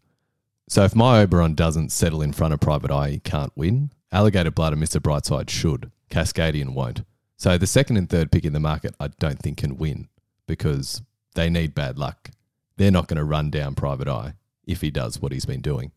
So 0.68 0.84
if 0.84 0.96
my 0.96 1.22
Oberon 1.22 1.56
doesn't 1.56 1.92
settle 1.92 2.22
in 2.22 2.32
front 2.32 2.54
of 2.54 2.60
Private 2.60 2.92
Eye, 2.92 3.10
he 3.10 3.20
can't 3.20 3.52
win. 3.56 3.90
Alligator 4.12 4.52
Blood 4.52 4.74
and 4.74 4.82
Mr. 4.82 5.02
Brightside 5.02 5.50
should. 5.50 5.92
Cascadian 6.12 6.74
won't. 6.74 7.04
So 7.38 7.58
the 7.58 7.66
second 7.66 7.98
and 7.98 8.08
third 8.08 8.32
pick 8.32 8.46
in 8.46 8.54
the 8.54 8.60
market, 8.60 8.96
I 9.00 9.08
don't 9.08 9.40
think 9.40 9.58
can 9.58 9.78
win 9.78 10.10
because 10.46 11.02
they 11.34 11.50
need 11.50 11.74
bad 11.74 11.98
luck. 11.98 12.30
They're 12.78 12.92
not 12.92 13.08
going 13.08 13.18
to 13.18 13.24
run 13.24 13.50
down 13.50 13.74
Private 13.74 14.08
Eye 14.08 14.34
if 14.68 14.82
he 14.82 14.92
does 14.92 15.20
what 15.20 15.32
he's 15.32 15.46
been 15.46 15.62
doing. 15.62 15.92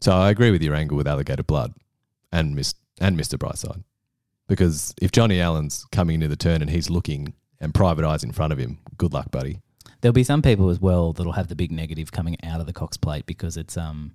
So 0.00 0.12
I 0.12 0.30
agree 0.30 0.50
with 0.50 0.62
your 0.62 0.74
angle 0.74 0.96
with 0.96 1.06
Alligator 1.06 1.42
Blood 1.42 1.74
and 2.32 2.54
Miss 2.54 2.74
and 3.00 3.18
Mr. 3.18 3.38
Brightside 3.38 3.82
because 4.48 4.94
if 5.00 5.12
Johnny 5.12 5.40
Allen's 5.40 5.84
coming 5.92 6.16
into 6.16 6.28
the 6.28 6.36
turn 6.36 6.62
and 6.62 6.70
he's 6.70 6.88
looking 6.88 7.34
and 7.60 7.74
Private 7.74 8.04
Eye's 8.04 8.24
in 8.24 8.32
front 8.32 8.52
of 8.52 8.58
him, 8.58 8.78
good 8.96 9.12
luck, 9.12 9.30
buddy. 9.30 9.60
there'll 10.00 10.12
be 10.12 10.24
some 10.24 10.42
people 10.42 10.70
as 10.70 10.80
well 10.80 11.12
that'll 11.12 11.32
have 11.32 11.48
the 11.48 11.56
big 11.56 11.72
negative 11.72 12.12
coming 12.12 12.36
out 12.42 12.60
of 12.60 12.66
the 12.66 12.72
Cox 12.72 12.96
Plate 12.96 13.26
because 13.26 13.56
it's 13.56 13.76
um 13.76 14.14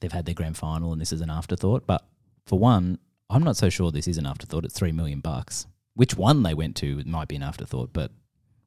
they've 0.00 0.12
had 0.12 0.26
their 0.26 0.34
grand 0.34 0.56
final 0.56 0.92
and 0.92 1.00
this 1.00 1.12
is 1.12 1.20
an 1.20 1.30
afterthought. 1.30 1.86
But 1.86 2.04
for 2.46 2.58
one, 2.58 2.98
I'm 3.28 3.42
not 3.42 3.56
so 3.56 3.68
sure 3.68 3.90
this 3.90 4.08
is 4.08 4.18
an 4.18 4.26
afterthought. 4.26 4.64
It's 4.64 4.74
three 4.78 4.92
million 4.92 5.20
bucks. 5.20 5.66
Which 5.94 6.16
one 6.16 6.42
they 6.42 6.54
went 6.54 6.76
to 6.76 7.02
might 7.06 7.28
be 7.28 7.36
an 7.36 7.42
afterthought, 7.42 7.92
but 7.92 8.12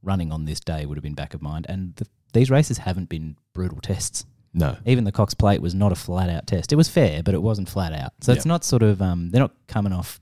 running 0.02 0.32
on 0.32 0.46
this 0.46 0.60
day 0.60 0.86
would 0.86 0.98
have 0.98 1.04
been 1.04 1.14
back 1.14 1.34
of 1.34 1.42
mind. 1.42 1.66
And 1.70 1.96
the, 1.96 2.08
these 2.34 2.50
races 2.50 2.80
haven't 2.80 3.10
been 3.10 3.38
brutal 3.54 3.80
tests. 3.82 4.26
No. 4.54 4.78
Even 4.86 5.04
the 5.04 5.12
Cox 5.12 5.34
Plate 5.34 5.62
was 5.62 5.76
not 5.76 5.92
a 5.92 5.96
flat 5.96 6.30
out 6.30 6.48
test. 6.48 6.72
It 6.72 6.76
was 6.76 6.90
fair, 6.90 7.22
but 7.22 7.34
it 7.34 7.42
wasn't 7.42 7.70
flat 7.70 7.94
out. 7.94 8.14
So 8.22 8.32
it's 8.34 8.46
not 8.46 8.64
sort 8.64 8.84
of 8.84 9.02
um, 9.02 9.30
they're 9.30 9.42
not 9.42 9.54
coming 9.68 9.94
off 9.94 10.20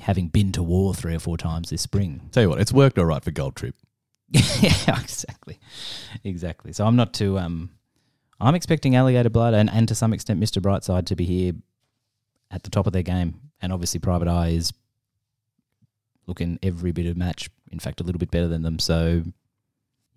having 0.00 0.28
been 0.28 0.52
to 0.52 0.62
war 0.62 0.94
three 0.94 1.14
or 1.14 1.18
four 1.18 1.36
times 1.36 1.70
this 1.70 1.82
spring. 1.82 2.28
Tell 2.32 2.42
you 2.42 2.48
what, 2.50 2.60
it's 2.60 2.72
worked 2.72 2.98
all 2.98 3.06
right 3.06 3.24
for 3.24 3.30
Gold 3.30 3.56
Trip. 3.56 3.74
yeah, 4.28 5.00
exactly, 5.00 5.58
exactly. 6.22 6.72
So 6.72 6.86
I'm 6.86 6.96
not 6.96 7.12
too. 7.12 7.38
Um, 7.38 7.70
I'm 8.40 8.54
expecting 8.54 8.96
Alligator 8.96 9.30
Blood 9.30 9.54
and, 9.54 9.70
and 9.70 9.86
to 9.88 9.94
some 9.94 10.12
extent 10.12 10.40
Mr. 10.40 10.60
Brightside 10.60 11.06
to 11.06 11.16
be 11.16 11.24
here 11.24 11.52
at 12.50 12.62
the 12.62 12.70
top 12.70 12.86
of 12.86 12.92
their 12.92 13.02
game, 13.02 13.40
and 13.60 13.72
obviously 13.72 14.00
Private 14.00 14.28
Eye 14.28 14.48
is 14.48 14.72
looking 16.26 16.58
every 16.62 16.92
bit 16.92 17.06
of 17.06 17.16
match. 17.16 17.50
In 17.70 17.78
fact, 17.78 18.00
a 18.00 18.04
little 18.04 18.18
bit 18.18 18.30
better 18.30 18.48
than 18.48 18.62
them. 18.62 18.78
So 18.78 19.22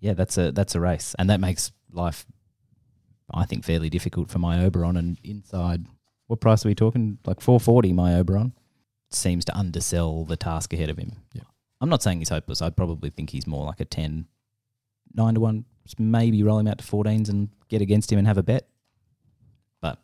yeah, 0.00 0.14
that's 0.14 0.38
a 0.38 0.52
that's 0.52 0.74
a 0.74 0.80
race, 0.80 1.14
and 1.18 1.30
that 1.30 1.40
makes 1.40 1.72
life, 1.92 2.26
I 3.32 3.44
think, 3.44 3.64
fairly 3.64 3.90
difficult 3.90 4.30
for 4.30 4.38
my 4.38 4.64
Oberon. 4.64 4.96
And 4.96 5.18
inside, 5.22 5.86
what 6.26 6.40
price 6.40 6.64
are 6.64 6.68
we 6.68 6.74
talking? 6.74 7.18
Like 7.26 7.40
four 7.40 7.60
forty. 7.60 7.92
My 7.92 8.14
Oberon 8.14 8.52
seems 9.10 9.44
to 9.46 9.56
undersell 9.56 10.24
the 10.24 10.36
task 10.36 10.72
ahead 10.72 10.90
of 10.90 10.98
him. 10.98 11.12
Yeah. 11.32 11.42
I'm 11.80 11.88
not 11.88 12.02
saying 12.02 12.18
he's 12.18 12.28
hopeless. 12.28 12.60
I'd 12.60 12.76
probably 12.76 13.10
think 13.10 13.30
he's 13.30 13.46
more 13.46 13.64
like 13.64 13.80
a 13.80 13.84
10, 13.84 14.26
9 15.14 15.34
to 15.34 15.40
1. 15.40 15.64
Maybe 15.98 16.42
roll 16.42 16.58
him 16.58 16.66
out 16.66 16.78
to 16.78 16.84
14s 16.84 17.28
and 17.28 17.48
get 17.68 17.80
against 17.80 18.12
him 18.12 18.18
and 18.18 18.26
have 18.26 18.36
a 18.36 18.42
bet. 18.42 18.68
But 19.80 19.98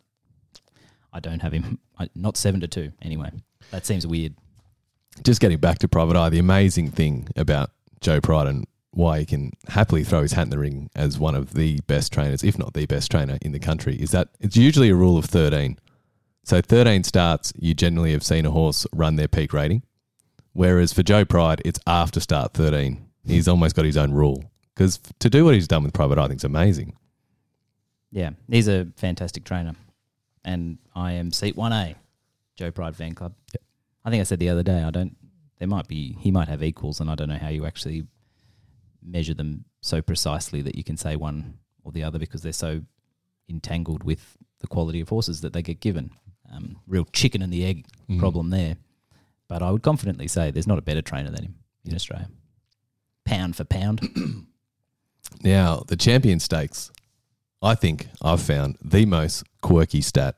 I 1.13 1.21
don't 1.21 1.41
have 1.41 1.53
him. 1.53 1.79
I, 1.99 2.09
not 2.15 2.37
seven 2.37 2.61
to 2.61 2.69
two 2.69 2.93
anyway. 3.03 3.31
That 3.71 3.87
seems 3.87 4.07
weird. 4.07 4.35
Just 5.23 5.41
getting 5.41 5.59
back 5.59 5.79
to 5.81 5.89
Private 5.89 6.17
Eye, 6.17 6.29
the 6.29 6.39
amazing 6.41 6.91
thing 6.91 7.29
about 7.37 7.71
Joe 8.01 8.21
Pride 8.21 8.49
and 8.49 8.67
why 8.95 9.19
he 9.21 9.27
can 9.27 9.53
happily 9.69 10.05
throw 10.05 10.23
his 10.23 10.33
hat 10.33 10.45
in 10.45 10.51
the 10.51 10.59
ring 10.59 10.89
as 10.95 11.19
one 11.19 11.35
of 11.35 11.55
the 11.55 11.81
best 11.87 12.13
trainers, 12.13 12.45
if 12.45 12.59
not 12.59 12.75
the 12.75 12.87
best 12.87 13.11
trainer 13.11 13.39
in 13.43 13.53
the 13.53 13.59
country, 13.59 13.97
is 13.97 14.13
that 14.13 14.29
it's 14.41 14.57
usually 14.57 14.89
a 14.89 14.95
rule 14.95 15.19
of 15.19 15.25
13. 15.25 15.79
So 16.45 16.61
13 16.61 17.05
starts, 17.05 17.53
you 17.57 17.75
generally 17.75 18.13
have 18.13 18.23
seen 18.23 18.47
a 18.47 18.51
horse 18.51 18.87
run 18.93 19.17
their 19.17 19.29
peak 19.29 19.53
rating. 19.53 19.83
Whereas 20.53 20.93
for 20.93 21.03
Joe 21.03 21.25
Pride, 21.25 21.61
it's 21.65 21.81
after 21.87 22.21
start 22.21 22.55
13. 22.55 23.05
He's 23.27 23.49
almost 23.49 23.75
got 23.75 23.85
his 23.85 23.97
own 23.97 24.13
rule. 24.13 24.45
Because 24.75 25.01
to 25.21 25.31
do 25.31 25.45
what 25.45 25.55
he's 25.55 25.69
done 25.69 25.83
with 25.83 25.93
Private 25.93 26.19
I 26.19 26.29
think 26.29 26.41
is 26.41 26.45
amazing. 26.45 26.97
Yeah, 28.11 28.31
he's 28.49 28.69
a 28.69 28.87
fantastic 28.97 29.45
trainer, 29.45 29.73
and 30.45 30.79
I 30.95 31.13
am 31.13 31.33
seat 31.33 31.57
one 31.57 31.73
A, 31.73 31.97
Joe 32.57 32.71
Pride 32.71 32.95
fan 32.95 33.15
club. 33.15 33.35
Yep. 33.53 33.63
I 34.05 34.11
think 34.11 34.21
I 34.21 34.25
said 34.25 34.39
the 34.39 34.51
other 34.51 34.63
day 34.63 34.85
I 34.85 34.91
don't. 34.91 35.17
There 35.59 35.67
might 35.67 35.89
be 35.89 36.17
he 36.21 36.31
might 36.31 36.47
have 36.47 36.63
equals, 36.63 37.01
and 37.01 37.11
I 37.11 37.17
don't 37.17 37.29
know 37.29 37.39
how 37.39 37.49
you 37.49 37.67
actually 37.67 38.07
measure 39.05 39.35
them 39.35 39.65
so 39.81 40.01
precisely 40.03 40.63
that 40.63 40.77
you 40.77 40.83
can 40.85 40.97
say 40.97 41.15
one 41.17 41.59
or 41.83 41.93
the 41.93 42.03
other 42.03 42.19
because 42.19 42.43
they're 42.43 42.53
so 42.53 42.83
entangled 43.49 44.03
with 44.05 44.37
the 44.61 44.67
quality 44.67 45.01
of 45.01 45.09
horses 45.11 45.41
that 45.43 45.53
they 45.53 45.63
get 45.63 45.81
given. 45.81 46.11
Um, 46.51 46.77
real 46.87 47.05
chicken 47.13 47.43
and 47.43 47.53
the 47.53 47.65
egg 47.65 47.87
Mm. 48.09 48.19
problem 48.19 48.51
there. 48.51 48.77
But 49.49 49.63
I 49.63 49.71
would 49.71 49.83
confidently 49.83 50.29
say 50.29 50.51
there's 50.51 50.67
not 50.67 50.79
a 50.79 50.83
better 50.83 51.03
trainer 51.03 51.31
than 51.31 51.45
him 51.45 51.55
in 51.85 51.95
Australia. 51.95 52.29
Pound 53.25 53.57
for 53.57 53.65
pound. 53.65 54.01
Now, 55.43 55.83
the 55.89 55.97
Champion 55.97 56.39
Stakes, 56.41 56.91
I 57.61 57.75
think 57.75 58.09
I've 58.23 58.41
found 58.43 58.77
the 58.83 59.05
most 59.05 59.43
quirky 59.63 60.01
stat 60.01 60.37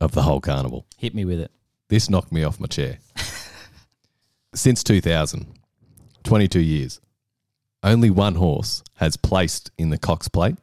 of 0.00 0.12
the 0.12 0.22
whole 0.22 0.40
carnival. 0.40 0.86
Hit 0.96 1.14
me 1.14 1.24
with 1.24 1.40
it. 1.40 1.50
This 1.88 2.08
knocked 2.08 2.30
me 2.32 2.42
off 2.44 2.60
my 2.60 2.66
chair. 2.66 2.98
Since 4.54 4.84
2000, 4.84 5.46
22 6.24 6.60
years, 6.60 7.00
only 7.82 8.10
one 8.10 8.36
horse 8.36 8.82
has 8.96 9.16
placed 9.16 9.70
in 9.76 9.90
the 9.90 9.98
Cox 9.98 10.28
Plate 10.28 10.56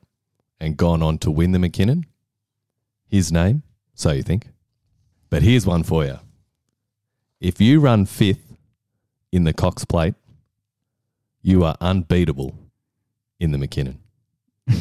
and 0.59 0.77
gone 0.77 1.01
on 1.03 1.17
to 1.19 1.31
win 1.31 1.51
the 1.51 1.59
McKinnon. 1.59 2.03
His 3.07 3.31
name, 3.31 3.63
so 3.93 4.11
you 4.11 4.23
think. 4.23 4.47
But 5.29 5.43
here's 5.43 5.65
one 5.65 5.83
for 5.83 6.05
you. 6.05 6.19
If 7.39 7.61
you 7.61 7.79
run 7.79 8.05
fifth 8.05 8.57
in 9.31 9.43
the 9.43 9.53
Cox 9.53 9.85
Plate, 9.85 10.15
you 11.41 11.63
are 11.63 11.75
unbeatable 11.79 12.55
in 13.39 13.51
the 13.51 13.57
McKinnon. 13.57 13.97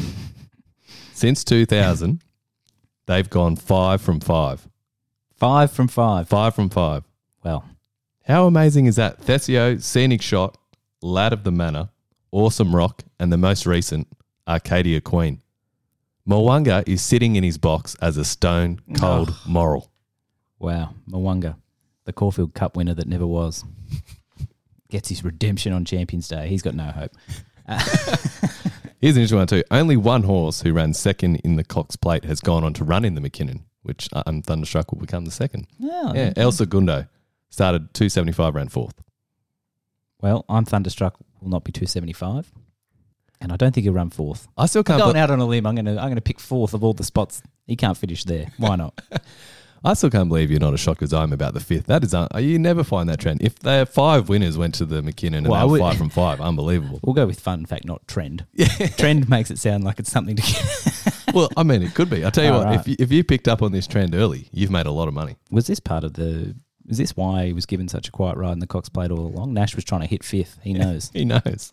Since 1.13 1.45
2000, 1.45 2.23
they've 3.07 3.29
gone 3.31 3.57
five 3.57 4.01
from 4.01 4.21
five. 4.21 4.69
Five 5.37 5.71
from 5.71 5.89
five. 5.89 6.29
Five 6.29 6.55
from 6.55 6.69
five. 6.69 7.05
Well, 7.45 7.65
How 8.27 8.47
amazing 8.47 8.87
is 8.87 8.97
that? 8.97 9.21
Thesio, 9.21 9.81
Scenic 9.81 10.21
Shot, 10.21 10.59
Lad 11.01 11.33
of 11.33 11.45
the 11.45 11.53
Manor, 11.53 11.89
Awesome 12.31 12.75
Rock, 12.75 13.05
and 13.19 13.33
the 13.33 13.37
most 13.39 13.67
recent, 13.67 14.07
Arcadia 14.47 15.01
Queen. 15.01 15.41
Mwanga 16.29 16.87
is 16.87 17.01
sitting 17.03 17.37
in 17.37 17.45
his 17.45 17.57
box 17.57 17.97
as 18.03 18.17
a 18.19 18.25
stone 18.25 18.81
cold 18.99 19.35
moral. 19.47 19.91
Wow, 20.59 20.95
Mwanga, 21.09 21.57
the 22.05 22.13
Caulfield 22.13 22.53
Cup 22.55 22.77
winner 22.77 22.93
that 22.95 23.09
never 23.09 23.27
was, 23.27 23.65
gets 24.91 25.09
his 25.09 25.25
redemption 25.25 25.73
on 25.73 25.85
Champions 25.87 26.29
Day. 26.29 26.49
He's 26.49 26.63
got 26.63 26.75
no 26.75 26.85
hope. 26.91 27.13
Here's 29.01 29.17
an 29.17 29.23
interesting 29.23 29.39
one 29.39 29.47
too. 29.47 29.63
Only 29.71 29.97
one 29.97 30.25
horse 30.25 30.61
who 30.63 30.73
ran 30.73 30.93
second 30.93 31.37
in 31.37 31.57
the 31.57 31.65
Cox 31.65 31.97
Plate 31.97 32.25
has 32.25 32.41
gone 32.41 32.65
on 32.65 32.75
to 32.75 32.85
run 32.85 33.05
in 33.05 33.15
the 33.15 33.21
McKinnon, 33.21 33.63
which 33.83 34.09
uh, 34.13 34.25
I'm 34.27 34.43
thunderstruck 34.43 34.91
will 34.93 34.99
become 34.99 35.25
the 35.25 35.31
second. 35.31 35.67
Oh, 35.83 36.13
Yeah, 36.15 36.33
El 36.37 36.53
Segundo 36.53 37.07
started 37.49 37.95
275, 37.95 38.55
ran 38.55 38.69
fourth. 38.69 39.01
Well, 40.21 40.45
I'm 40.49 40.65
thunderstruck. 40.65 41.17
Will 41.41 41.51
not 41.51 41.65
be 41.65 41.73
275, 41.73 42.53
and 43.41 43.53
I 43.53 43.57
don't 43.57 43.73
think 43.73 43.85
he'll 43.85 43.93
run 43.93 44.11
fourth. 44.11 44.49
I 44.57 44.67
still 44.67 44.83
can't. 44.83 45.01
Going 45.01 45.15
be- 45.15 45.21
out 45.21 45.31
on 45.31 45.39
a 45.41 45.47
limb, 45.47 45.67
I'm 45.67 45.75
gonna 45.75 45.93
I'm 45.97 46.09
gonna 46.09 46.21
pick 46.21 46.41
fourth 46.41 46.75
of 46.75 46.83
all 46.85 46.93
the 46.95 47.05
spots. 47.05 47.43
He 47.67 47.77
can't 47.77 47.97
finish 47.97 48.25
there. 48.25 48.51
Why 48.59 48.77
not? 48.77 48.99
I 49.85 49.95
still 49.95 50.11
can't 50.11 50.29
believe 50.29 50.51
you're 50.51 50.59
not 50.59 50.75
as 50.75 50.81
shocked 50.81 51.03
as 51.03 51.15
I'm 51.15 51.33
about 51.33 51.55
the 51.55 51.61
fifth. 51.61 51.87
That 51.87 52.03
is, 52.03 52.13
un- 52.13 52.27
you 52.39 52.59
never 52.59 52.83
find 52.83 53.09
that 53.09 53.21
trend. 53.21 53.43
If 53.43 53.61
there 53.61 53.87
five 53.87 54.29
winners 54.29 54.59
went 54.59 54.75
to 54.77 54.85
the 54.85 55.03
McKinnon 55.03 55.37
and 55.39 55.49
Well, 55.49 55.69
they 55.69 55.73
were 55.75 55.79
five 55.79 55.97
from 55.97 56.09
five, 56.11 56.41
unbelievable. 56.41 56.99
we'll 57.05 57.15
go 57.15 57.27
with 57.27 57.39
fun 57.39 57.65
fact, 57.65 57.85
not 57.85 58.07
trend. 58.09 58.45
Trend 58.97 59.29
makes 59.29 59.53
it 59.53 59.59
sound 59.59 59.85
like 59.85 60.01
it's 60.01 60.11
something 60.11 60.35
to 60.35 60.43
get. 60.43 61.25
well, 61.33 61.49
I 61.57 61.63
mean, 61.63 61.85
it 61.85 61.95
could 61.95 62.11
be. 62.11 62.27
I 62.27 62.31
tell 62.31 62.43
you 62.43 62.51
Oh, 62.51 62.59
what, 62.59 62.65
right. 62.67 62.81
if 62.81 62.89
you, 62.89 62.97
if 62.99 63.13
you 63.13 63.23
picked 63.23 63.47
up 63.47 63.63
on 63.63 63.71
this 63.71 63.87
trend 63.87 64.17
early, 64.17 64.49
you've 64.51 64.73
made 64.73 64.87
a 64.87 64.91
lot 64.91 65.07
of 65.07 65.15
money. 65.15 65.37
Was 65.53 65.69
this 65.69 65.79
part 65.79 66.03
of 66.03 66.15
the? 66.15 66.57
Is 66.89 66.99
this 66.99 67.17
why 67.17 67.47
he 67.47 67.53
was 67.53 67.67
given 67.67 67.87
such 67.89 68.09
a 68.09 68.11
quiet 68.11 68.37
ride 68.37 68.53
in 68.53 68.59
the 68.61 68.67
Cox 68.67 68.89
Plate 68.89 69.11
all 69.11 69.19
along? 69.27 69.53
Nash 69.53 69.77
was 69.77 69.85
trying 69.85 70.01
to 70.01 70.07
hit 70.07 70.25
fifth. 70.25 70.59
He 70.63 70.73
knows. 70.73 71.11
He 71.13 71.25
knows. 71.25 71.73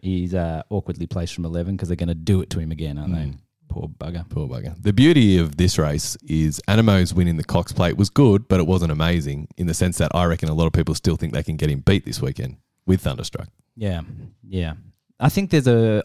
He's 0.00 0.34
uh, 0.34 0.62
awkwardly 0.70 1.06
placed 1.06 1.34
from 1.34 1.44
11 1.44 1.76
because 1.76 1.88
they're 1.88 1.96
going 1.96 2.08
to 2.08 2.14
do 2.14 2.40
it 2.42 2.50
to 2.50 2.58
him 2.60 2.70
again, 2.72 2.98
aren't 2.98 3.14
Mm. 3.14 3.32
they? 3.32 3.38
Poor 3.68 3.88
bugger. 3.88 4.28
Poor 4.28 4.46
bugger. 4.48 4.80
The 4.80 4.92
beauty 4.92 5.38
of 5.38 5.56
this 5.56 5.78
race 5.78 6.16
is 6.28 6.60
Anamoe's 6.68 7.14
win 7.14 7.26
in 7.26 7.38
the 7.38 7.44
Cox 7.44 7.72
Plate 7.72 7.96
was 7.96 8.10
good, 8.10 8.46
but 8.46 8.60
it 8.60 8.66
wasn't 8.66 8.92
amazing 8.92 9.48
in 9.56 9.66
the 9.66 9.74
sense 9.74 9.98
that 9.98 10.14
I 10.14 10.24
reckon 10.26 10.48
a 10.48 10.54
lot 10.54 10.66
of 10.66 10.72
people 10.72 10.94
still 10.94 11.16
think 11.16 11.32
they 11.32 11.42
can 11.42 11.56
get 11.56 11.70
him 11.70 11.80
beat 11.80 12.04
this 12.04 12.20
weekend 12.20 12.58
with 12.86 13.00
Thunderstruck. 13.00 13.48
Yeah, 13.76 14.02
yeah. 14.46 14.74
I 15.18 15.28
think 15.28 15.50
there's 15.50 15.66
a. 15.66 16.04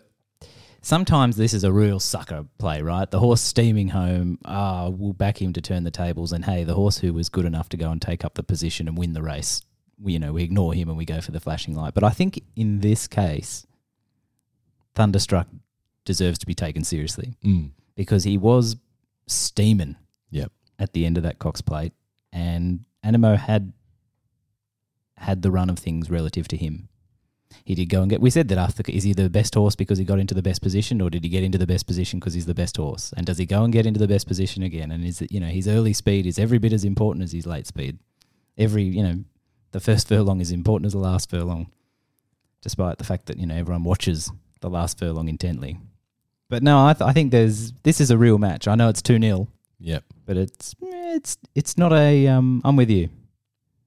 Sometimes 0.82 1.36
this 1.36 1.54
is 1.54 1.63
a 1.63 1.72
real 1.74 2.00
sucker 2.00 2.46
play, 2.58 2.82
right? 2.82 3.10
The 3.10 3.20
horse 3.20 3.42
steaming 3.42 3.89
home. 3.89 4.39
Ah, 4.46 4.88
we'll 4.89 5.13
back 5.13 5.42
him 5.42 5.52
to 5.54 5.62
turn 5.62 5.84
the 5.84 5.92
tables, 5.92 6.32
and 6.32 6.46
hey, 6.46 6.63
the 6.63 6.74
horse 6.76 7.00
who 7.00 7.13
was 7.13 7.28
good 7.30 7.46
enough 7.46 7.70
to 7.70 7.78
go 7.78 7.92
and 7.92 8.02
take 8.02 8.24
up 8.24 8.36
the 8.36 8.44
position 8.44 8.88
and 8.88 8.98
win 8.98 9.13
the 9.13 9.22
race, 9.22 9.62
we, 10.02 10.13
you 10.13 10.20
know, 10.20 10.34
we 10.34 10.44
ignore 10.44 10.74
him 10.74 10.88
and 10.88 10.98
we 10.98 11.06
go 11.06 11.20
for 11.22 11.32
the 11.32 11.39
flashing 11.42 11.76
light. 11.76 11.94
But 11.94 12.04
I 12.06 12.12
think 12.12 12.42
in 12.56 12.80
this 12.80 13.08
case, 13.08 13.68
Thunderstruck 14.96 15.48
deserves 16.06 16.39
to 16.39 16.46
be 16.46 16.56
taken 16.56 16.84
seriously 16.84 17.36
Mm. 17.44 17.72
because 17.96 18.24
he 18.24 18.38
was 18.38 18.78
steaming 19.28 19.96
Yep. 20.32 20.52
at 20.80 20.94
the 20.94 21.06
end 21.06 21.18
of 21.18 21.24
that 21.24 21.39
Cox 21.39 21.62
plate, 21.62 21.94
and 22.32 22.86
Anamoe 23.04 23.38
had 23.38 23.74
had 25.18 25.42
the 25.42 25.52
run 25.52 25.70
of 25.70 25.78
things 25.78 26.10
relative 26.10 26.48
to 26.48 26.58
him. 26.58 26.88
He 27.65 27.75
did 27.75 27.88
go 27.89 28.01
and 28.01 28.09
get. 28.09 28.21
We 28.21 28.29
said 28.29 28.47
that 28.49 28.57
after 28.57 28.83
is 28.88 29.03
he 29.03 29.13
the 29.13 29.29
best 29.29 29.55
horse 29.55 29.75
because 29.75 29.97
he 29.97 30.05
got 30.05 30.19
into 30.19 30.33
the 30.35 30.41
best 30.41 30.62
position, 30.62 31.01
or 31.01 31.09
did 31.09 31.23
he 31.23 31.29
get 31.29 31.43
into 31.43 31.57
the 31.57 31.67
best 31.67 31.88
position 31.88 32.19
because 32.19 32.33
he's 32.33 32.45
the 32.45 32.53
best 32.53 32.77
horse? 32.77 33.13
And 33.17 33.25
does 33.25 33.38
he 33.38 33.45
go 33.45 33.63
and 33.63 33.73
get 33.73 33.85
into 33.85 33.99
the 33.99 34.07
best 34.07 34.27
position 34.27 34.63
again? 34.63 34.91
And 34.91 35.03
is 35.03 35.21
it 35.21 35.31
you 35.31 35.39
know 35.39 35.47
his 35.47 35.67
early 35.67 35.93
speed 35.93 36.25
is 36.25 36.38
every 36.39 36.57
bit 36.59 36.73
as 36.73 36.83
important 36.85 37.23
as 37.23 37.31
his 37.31 37.45
late 37.47 37.67
speed. 37.67 37.97
Every 38.57 38.83
you 38.83 39.03
know, 39.03 39.23
the 39.71 39.79
first 39.79 40.07
furlong 40.07 40.41
is 40.41 40.51
important 40.51 40.88
as 40.88 40.93
the 40.93 40.99
last 40.99 41.29
furlong, 41.29 41.71
despite 42.62 42.97
the 42.97 43.03
fact 43.03 43.25
that 43.27 43.38
you 43.38 43.45
know 43.47 43.55
everyone 43.55 43.83
watches 43.83 44.31
the 44.62 44.69
last 44.69 44.99
furlong 44.99 45.27
intently. 45.27 45.77
But 46.49 46.63
no, 46.63 46.85
I, 46.85 46.93
th- 46.93 47.07
I 47.07 47.13
think 47.13 47.31
there's 47.31 47.71
this 47.83 48.01
is 48.01 48.12
a 48.12 48.17
real 48.17 48.38
match. 48.38 48.67
I 48.67 48.75
know 48.75 48.89
it's 48.89 49.01
two 49.01 49.19
0 49.19 49.47
Yep. 49.79 50.03
but 50.25 50.35
it's 50.38 50.75
it's 50.81 51.38
it's 51.55 51.77
not 51.77 51.93
a. 51.93 52.27
Um, 52.27 52.62
I'm 52.65 52.75
with 52.75 52.89
you. 52.89 53.09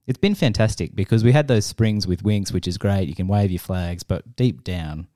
It's 0.05 0.17
been 0.19 0.35
fantastic 0.35 0.95
because 0.95 1.23
we 1.23 1.31
had 1.31 1.47
those 1.47 1.65
springs 1.65 2.05
with 2.05 2.23
Winks, 2.23 2.51
which 2.51 2.67
is 2.67 2.77
great. 2.77 3.07
You 3.07 3.15
can 3.15 3.27
wave 3.27 3.51
your 3.51 3.59
flags, 3.59 4.03
but 4.03 4.35
deep 4.35 4.63
down, 4.63 5.07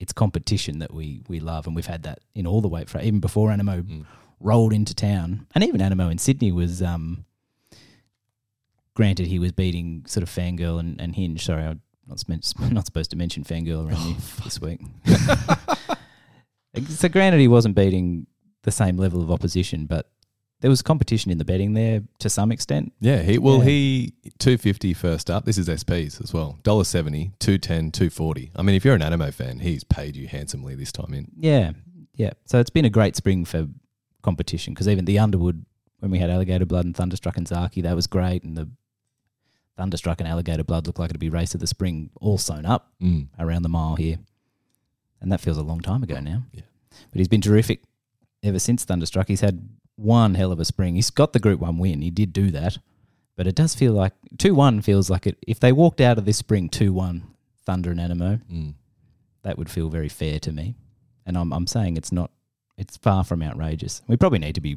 it's 0.00 0.12
competition 0.12 0.78
that 0.78 0.94
we 0.94 1.22
we 1.28 1.40
love, 1.40 1.66
and 1.66 1.76
we've 1.76 1.86
had 1.86 2.04
that 2.04 2.20
in 2.34 2.46
all 2.46 2.60
the 2.60 2.68
weight 2.68 2.88
for 2.88 3.00
even 3.00 3.20
before 3.20 3.50
Anamoe 3.50 3.82
Mm. 3.82 4.06
rolled 4.40 4.72
into 4.72 4.94
town, 4.94 5.46
and 5.54 5.62
even 5.64 5.80
Anamoe 5.80 6.10
in 6.10 6.18
Sydney 6.18 6.52
was. 6.52 6.80
Um, 6.82 7.24
granted, 8.94 9.26
he 9.28 9.38
was 9.38 9.52
beating 9.52 10.04
sort 10.06 10.22
of 10.22 10.30
Fangirl 10.30 10.80
and, 10.80 11.00
and 11.00 11.14
Hinge. 11.14 11.44
Sorry, 11.44 11.62
I'm 11.62 11.80
not, 12.06 12.24
not 12.72 12.86
supposed 12.86 13.10
to 13.10 13.16
mention 13.16 13.44
Fangirl 13.44 13.88
around 13.88 14.06
you 14.08 14.16
this 14.42 14.60
week. 14.60 14.80
so, 16.88 17.08
granted, 17.08 17.40
he 17.40 17.48
wasn't 17.48 17.74
beating 17.76 18.26
the 18.62 18.70
same 18.70 18.96
level 18.96 19.22
of 19.22 19.30
opposition, 19.30 19.86
but 19.86 20.10
there 20.60 20.70
was 20.70 20.82
competition 20.82 21.30
in 21.30 21.38
the 21.38 21.44
betting 21.44 21.74
there 21.74 22.02
to 22.18 22.28
some 22.28 22.50
extent. 22.52 22.92
Yeah, 23.00 23.22
he 23.22 23.38
well 23.38 23.58
Yeah. 23.58 23.64
he 23.64 24.12
250 24.38 24.92
first 24.94 25.30
up. 25.30 25.44
This 25.44 25.58
is 25.58 25.68
SPs 25.68 26.20
as 26.22 26.32
well. 26.32 26.58
$1.70, 26.64 27.32
210, 27.38 27.92
240. 27.92 28.50
I 28.56 28.62
mean, 28.62 28.74
if 28.74 28.84
you're 28.84 28.94
an 28.94 29.00
Anamoe 29.02 29.32
fan, 29.32 29.60
he's 29.60 29.84
paid 29.84 30.16
you 30.16 30.26
handsomely 30.28 30.74
this 30.74 30.90
time 30.92 31.14
in. 31.14 31.30
Yeah, 31.38 31.72
yeah. 32.14 32.32
So 32.44 32.58
it's 32.60 32.70
been 32.70 32.84
a 32.84 32.90
great 32.90 33.14
spring 33.16 33.44
for 33.44 33.68
competition 34.22 34.74
because 34.74 34.88
even 34.88 35.04
the 35.04 35.18
Underwood, 35.18 35.64
when 36.00 36.10
we 36.10 36.18
had 36.18 36.30
Alligator 36.30 36.66
Blood 36.66 36.84
and 36.84 36.94
Thunderstruck 36.96 37.36
and 37.36 37.46
Zaaki, 37.46 37.82
that 37.82 37.94
was 37.94 38.06
great, 38.06 38.42
and 38.42 38.56
the 38.56 38.68
Thunderstruck 39.76 40.20
and 40.20 40.28
Alligator 40.28 40.64
Blood 40.64 40.86
looked 40.86 40.98
like 40.98 41.10
it'd 41.10 41.20
be 41.20 41.30
race 41.30 41.54
of 41.54 41.60
the 41.60 41.66
spring, 41.68 42.10
all 42.20 42.36
sewn 42.38 42.66
up 42.66 42.92
Mm. 43.00 43.28
around 43.38 43.62
the 43.62 43.68
mile 43.68 43.94
here, 43.94 44.18
and 45.20 45.30
that 45.30 45.40
feels 45.40 45.56
a 45.56 45.62
long 45.62 45.80
time 45.80 46.02
ago 46.02 46.18
now. 46.20 46.44
Yeah. 46.52 46.62
but 47.12 47.18
he's 47.18 47.28
been 47.28 47.40
terrific 47.40 47.82
ever 48.42 48.58
since 48.58 48.84
Thunderstruck. 48.84 49.28
He's 49.28 49.40
had 49.42 49.68
one 49.98 50.34
hell 50.34 50.52
of 50.52 50.60
a 50.60 50.64
spring. 50.64 50.94
He's 50.94 51.10
got 51.10 51.32
the 51.32 51.38
Group 51.40 51.60
One 51.60 51.78
win. 51.78 52.00
He 52.02 52.10
did 52.10 52.32
do 52.32 52.50
that, 52.52 52.78
but 53.36 53.46
it 53.46 53.54
does 53.54 53.74
feel 53.74 53.92
like 53.92 54.12
two 54.38 54.54
one 54.54 54.80
feels 54.80 55.10
like 55.10 55.26
it. 55.26 55.36
If 55.46 55.60
they 55.60 55.72
walked 55.72 56.00
out 56.00 56.18
of 56.18 56.24
this 56.24 56.36
spring 56.38 56.68
two 56.68 56.92
one, 56.92 57.24
Thunder 57.66 57.90
and 57.90 58.00
Anamoe, 58.00 58.40
Mm. 58.50 58.74
that 59.42 59.58
would 59.58 59.68
feel 59.70 59.90
very 59.90 60.08
fair 60.08 60.38
to 60.40 60.52
me. 60.52 60.74
And 61.26 61.36
I'm 61.36 61.52
I'm 61.52 61.66
saying 61.66 61.96
it's 61.96 62.12
not 62.12 62.30
it's 62.76 62.96
far 62.96 63.24
from 63.24 63.42
outrageous. 63.42 64.02
We 64.06 64.16
probably 64.16 64.38
need 64.38 64.54
to 64.54 64.60
be 64.60 64.76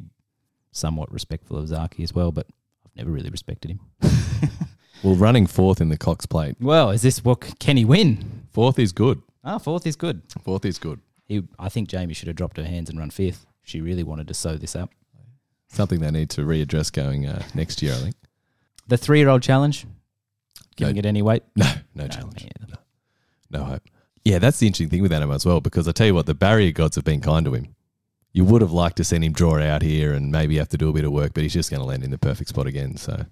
somewhat 0.72 1.12
respectful 1.12 1.56
of 1.58 1.66
Zaaki 1.68 2.02
as 2.02 2.12
well, 2.14 2.32
but 2.32 2.46
I've 2.84 2.96
never 2.96 3.10
really 3.10 3.30
respected 3.30 3.70
him. 3.70 3.80
Well, 5.02 5.16
running 5.16 5.48
fourth 5.48 5.80
in 5.80 5.88
the 5.88 5.98
Cox 5.98 6.26
Plate. 6.26 6.54
Well, 6.60 6.90
is 6.90 7.02
this 7.02 7.24
what 7.24 7.58
can 7.58 7.76
he 7.76 7.84
win? 7.84 8.44
Fourth 8.52 8.78
is 8.78 8.92
good. 8.92 9.20
Ah, 9.42 9.58
fourth 9.58 9.84
is 9.84 9.96
good. 9.96 10.22
Fourth 10.44 10.64
is 10.64 10.78
good. 10.78 11.00
He, 11.26 11.42
I 11.58 11.68
think 11.70 11.88
Jamie 11.88 12.14
should 12.14 12.28
have 12.28 12.36
dropped 12.36 12.56
her 12.56 12.64
hands 12.64 12.88
and 12.88 12.96
run 12.96 13.10
fifth. 13.10 13.44
She 13.64 13.80
really 13.80 14.04
wanted 14.04 14.28
to 14.28 14.34
sew 14.34 14.56
this 14.56 14.76
up. 14.76 14.90
Something 15.72 16.00
they 16.00 16.10
need 16.10 16.30
to 16.30 16.42
readdress 16.42 16.92
going 16.92 17.26
uh, 17.26 17.42
next 17.54 17.80
year, 17.82 17.94
I 17.94 17.96
think. 17.96 18.14
The 18.88 18.96
three-year-old 18.98 19.42
challenge, 19.42 19.86
giving 20.76 20.96
No. 20.96 20.98
it 21.00 21.06
any 21.06 21.22
weight? 21.22 21.42
No, 21.56 21.64
no 21.94 22.02
No, 22.04 22.08
challenge. 22.08 22.44
yeah. 22.44 22.74
No 23.50 23.64
hope. 23.64 23.82
Yeah, 24.24 24.38
that's 24.38 24.58
the 24.58 24.66
interesting 24.66 24.88
thing 24.90 25.02
with 25.02 25.12
Anamoe 25.12 25.34
as 25.34 25.44
well, 25.46 25.60
because 25.60 25.88
I 25.88 25.92
tell 25.92 26.06
you 26.06 26.14
what, 26.14 26.26
the 26.26 26.34
barrier 26.34 26.72
gods 26.72 26.96
have 26.96 27.04
been 27.04 27.20
kind 27.20 27.44
to 27.46 27.54
him. 27.54 27.74
You 28.32 28.44
would 28.44 28.60
have 28.62 28.72
liked 28.72 28.96
to 28.98 29.04
seen 29.04 29.22
him 29.22 29.32
draw 29.32 29.58
out 29.60 29.82
here 29.82 30.12
and 30.14 30.30
maybe 30.30 30.56
have 30.58 30.68
to 30.70 30.78
do 30.78 30.88
a 30.88 30.92
bit 30.92 31.04
of 31.04 31.12
work, 31.12 31.32
but 31.34 31.42
he's 31.42 31.52
just 31.52 31.70
going 31.70 31.80
to 31.80 31.86
land 31.86 32.02
in 32.04 32.10
the 32.10 32.18
perfect 32.18 32.48
spot 32.50 32.66
again. 32.66 32.96
So, 32.96 33.26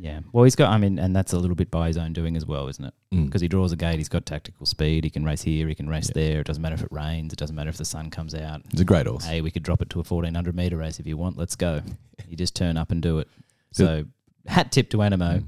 Yeah. 0.00 0.20
Well, 0.32 0.44
he's 0.44 0.54
got. 0.54 0.70
I 0.70 0.78
mean, 0.78 0.98
and 1.00 1.14
that's 1.16 1.32
a 1.32 1.38
little 1.38 1.56
bit 1.56 1.72
by 1.72 1.88
his 1.88 1.96
own 1.96 2.12
doing 2.12 2.36
as 2.36 2.46
well, 2.46 2.68
isn't 2.68 2.84
it? 2.84 2.94
mm. 3.12 3.26
Because 3.26 3.40
he 3.40 3.48
draws 3.48 3.72
a 3.72 3.76
gate. 3.76 3.96
He's 3.98 4.08
got 4.08 4.24
tactical 4.26 4.64
speed. 4.64 5.02
He 5.02 5.10
can 5.10 5.24
race 5.24 5.42
here. 5.42 5.66
He 5.66 5.74
can 5.74 5.88
race 5.88 6.08
Yeah. 6.14 6.22
there. 6.22 6.40
It 6.40 6.46
doesn't 6.46 6.62
matter 6.62 6.76
if 6.76 6.82
it 6.82 6.92
rains. 6.92 7.32
It 7.32 7.38
doesn't 7.38 7.56
matter 7.56 7.68
if 7.70 7.78
the 7.78 7.84
sun 7.84 8.08
comes 8.10 8.32
out. 8.34 8.62
It's 8.70 8.80
a 8.80 8.84
great 8.84 9.06
horse. 9.08 9.24
Hey, 9.24 9.40
we 9.40 9.50
could 9.50 9.64
drop 9.64 9.82
it 9.82 9.90
to 9.90 10.00
a 10.00 10.04
fourteen 10.04 10.34
hundred 10.34 10.54
meter 10.54 10.76
race 10.76 11.00
if 11.00 11.06
you 11.08 11.16
want. 11.16 11.36
Let's 11.36 11.56
go. 11.56 11.82
You 12.28 12.36
just 12.36 12.54
turn 12.54 12.76
up 12.76 12.90
and 12.90 13.00
do 13.00 13.20
it. 13.20 13.28
So 13.72 14.04
hat 14.46 14.70
tip 14.70 14.90
to 14.90 14.98
Anamoe, 14.98 15.38
Mm. 15.40 15.44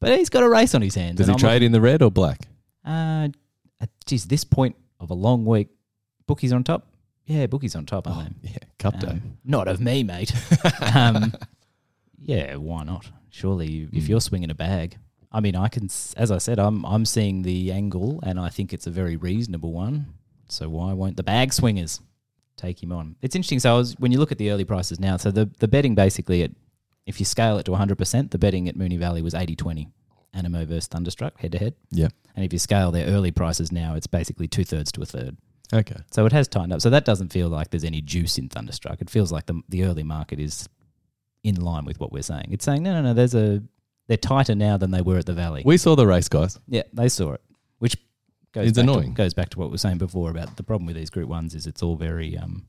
but 0.00 0.16
he's 0.18 0.30
got 0.30 0.42
a 0.42 0.48
race 0.48 0.74
on 0.74 0.80
his 0.80 0.94
hands. 0.94 1.18
Does 1.18 1.26
he 1.26 1.32
I'm 1.34 1.38
trade 1.38 1.62
in 1.62 1.72
the 1.72 1.80
red 1.80 2.00
or 2.00 2.10
black? 2.10 2.48
Uh, 2.86 3.28
uh, 3.80 3.86
geez, 4.06 4.24
this 4.26 4.42
point 4.44 4.76
of 4.98 5.10
a 5.10 5.14
long 5.14 5.44
week, 5.44 5.68
bookies 6.26 6.52
on 6.52 6.64
top. 6.64 6.86
Yeah, 7.26 7.46
bookies 7.46 7.76
on 7.76 7.84
top, 7.86 8.08
aren't 8.08 8.36
yeah, 8.42 8.56
cup 8.78 8.94
they? 9.00 9.06
day. 9.06 9.12
Um, 9.12 9.36
not 9.44 9.68
of 9.68 9.80
me, 9.80 10.02
mate. 10.04 10.32
um, 10.94 11.34
yeah, 12.18 12.56
why 12.56 12.84
not? 12.84 13.10
Surely, 13.32 13.88
if 13.92 14.04
Mm. 14.04 14.08
you're 14.08 14.20
swinging 14.20 14.50
a 14.50 14.54
bag, 14.54 14.98
I 15.32 15.40
mean, 15.40 15.56
I 15.56 15.68
can. 15.68 15.88
As 16.16 16.30
I 16.30 16.38
said, 16.38 16.58
I'm 16.58 16.84
I'm 16.84 17.04
seeing 17.06 17.42
the 17.42 17.72
angle, 17.72 18.20
and 18.22 18.38
I 18.38 18.50
think 18.50 18.72
it's 18.74 18.86
a 18.86 18.90
very 18.90 19.16
reasonable 19.16 19.72
one. 19.72 20.06
So 20.48 20.68
why 20.68 20.92
won't 20.92 21.16
the 21.16 21.22
bag 21.22 21.52
swingers 21.54 22.00
take 22.56 22.82
him 22.82 22.92
on? 22.92 23.16
It's 23.22 23.34
interesting. 23.34 23.58
So 23.58 23.74
I 23.74 23.78
was 23.78 23.94
when 23.98 24.12
you 24.12 24.18
look 24.18 24.32
at 24.32 24.38
the 24.38 24.50
early 24.50 24.64
prices 24.64 25.00
now. 25.00 25.16
So 25.16 25.30
the 25.30 25.48
the 25.60 25.66
betting 25.68 25.94
basically 25.94 26.42
at 26.42 26.50
if 27.06 27.18
you 27.18 27.24
scale 27.24 27.56
it 27.58 27.64
to 27.64 27.70
100, 27.72 27.96
percent 27.96 28.30
the 28.32 28.38
betting 28.38 28.68
at 28.68 28.76
Moonee 28.76 28.98
Valley 28.98 29.22
was 29.22 29.32
80-20. 29.34 29.88
Anamoe 30.34 30.66
versus 30.66 30.86
Thunderstruck 30.88 31.38
head 31.40 31.52
to 31.52 31.58
head. 31.58 31.74
Yeah. 31.90 32.08
And 32.36 32.44
if 32.44 32.52
you 32.52 32.58
scale 32.58 32.90
their 32.90 33.06
early 33.06 33.30
prices 33.32 33.70
now, 33.72 33.94
it's 33.96 34.06
basically 34.06 34.48
two 34.48 34.64
thirds 34.64 34.90
to 34.92 35.02
a 35.02 35.06
third. 35.06 35.36
Okay. 35.74 35.96
So 36.10 36.24
it 36.26 36.32
has 36.32 36.48
tightened 36.48 36.72
up. 36.74 36.80
So 36.82 36.90
that 36.90 37.04
doesn't 37.06 37.32
feel 37.32 37.48
like 37.48 37.70
there's 37.70 37.84
any 37.84 38.00
juice 38.02 38.36
in 38.38 38.48
Thunderstruck. 38.50 39.00
It 39.00 39.08
feels 39.10 39.32
like 39.32 39.46
the 39.46 39.62
the 39.70 39.84
early 39.84 40.02
market 40.02 40.38
is 40.38 40.68
in 41.44 41.60
line 41.60 41.84
with 41.84 41.98
what 42.00 42.12
we're 42.12 42.22
saying. 42.22 42.48
It's 42.50 42.64
saying 42.64 42.82
no, 42.82 42.92
no, 42.94 43.02
no. 43.02 43.14
There's 43.14 43.34
a 43.34 43.62
they're 44.08 44.16
tighter 44.16 44.54
now 44.54 44.76
than 44.76 44.90
they 44.90 45.00
were 45.00 45.18
at 45.18 45.26
the 45.26 45.32
Valley. 45.32 45.62
We 45.64 45.76
saw 45.76 45.94
the 45.94 46.06
race, 46.06 46.28
guys. 46.28 46.58
yeah, 46.68 46.82
they 46.92 47.08
saw 47.08 47.32
it, 47.32 47.40
which 47.78 47.96
goes 48.52 48.68
It's 48.68 48.76
back 48.76 48.82
annoying. 48.84 49.14
To, 49.14 49.22
goes 49.22 49.34
back 49.34 49.50
to 49.50 49.58
what 49.58 49.68
we 49.68 49.72
were 49.72 49.78
saying 49.78 49.98
before 49.98 50.30
about 50.30 50.56
the 50.56 50.62
problem 50.62 50.86
with 50.86 50.96
these 50.96 51.10
Group 51.10 51.28
Ones 51.28 51.54
is 51.54 51.66
it's 51.66 51.82
all 51.82 51.96
very 51.96 52.36
um, 52.36 52.66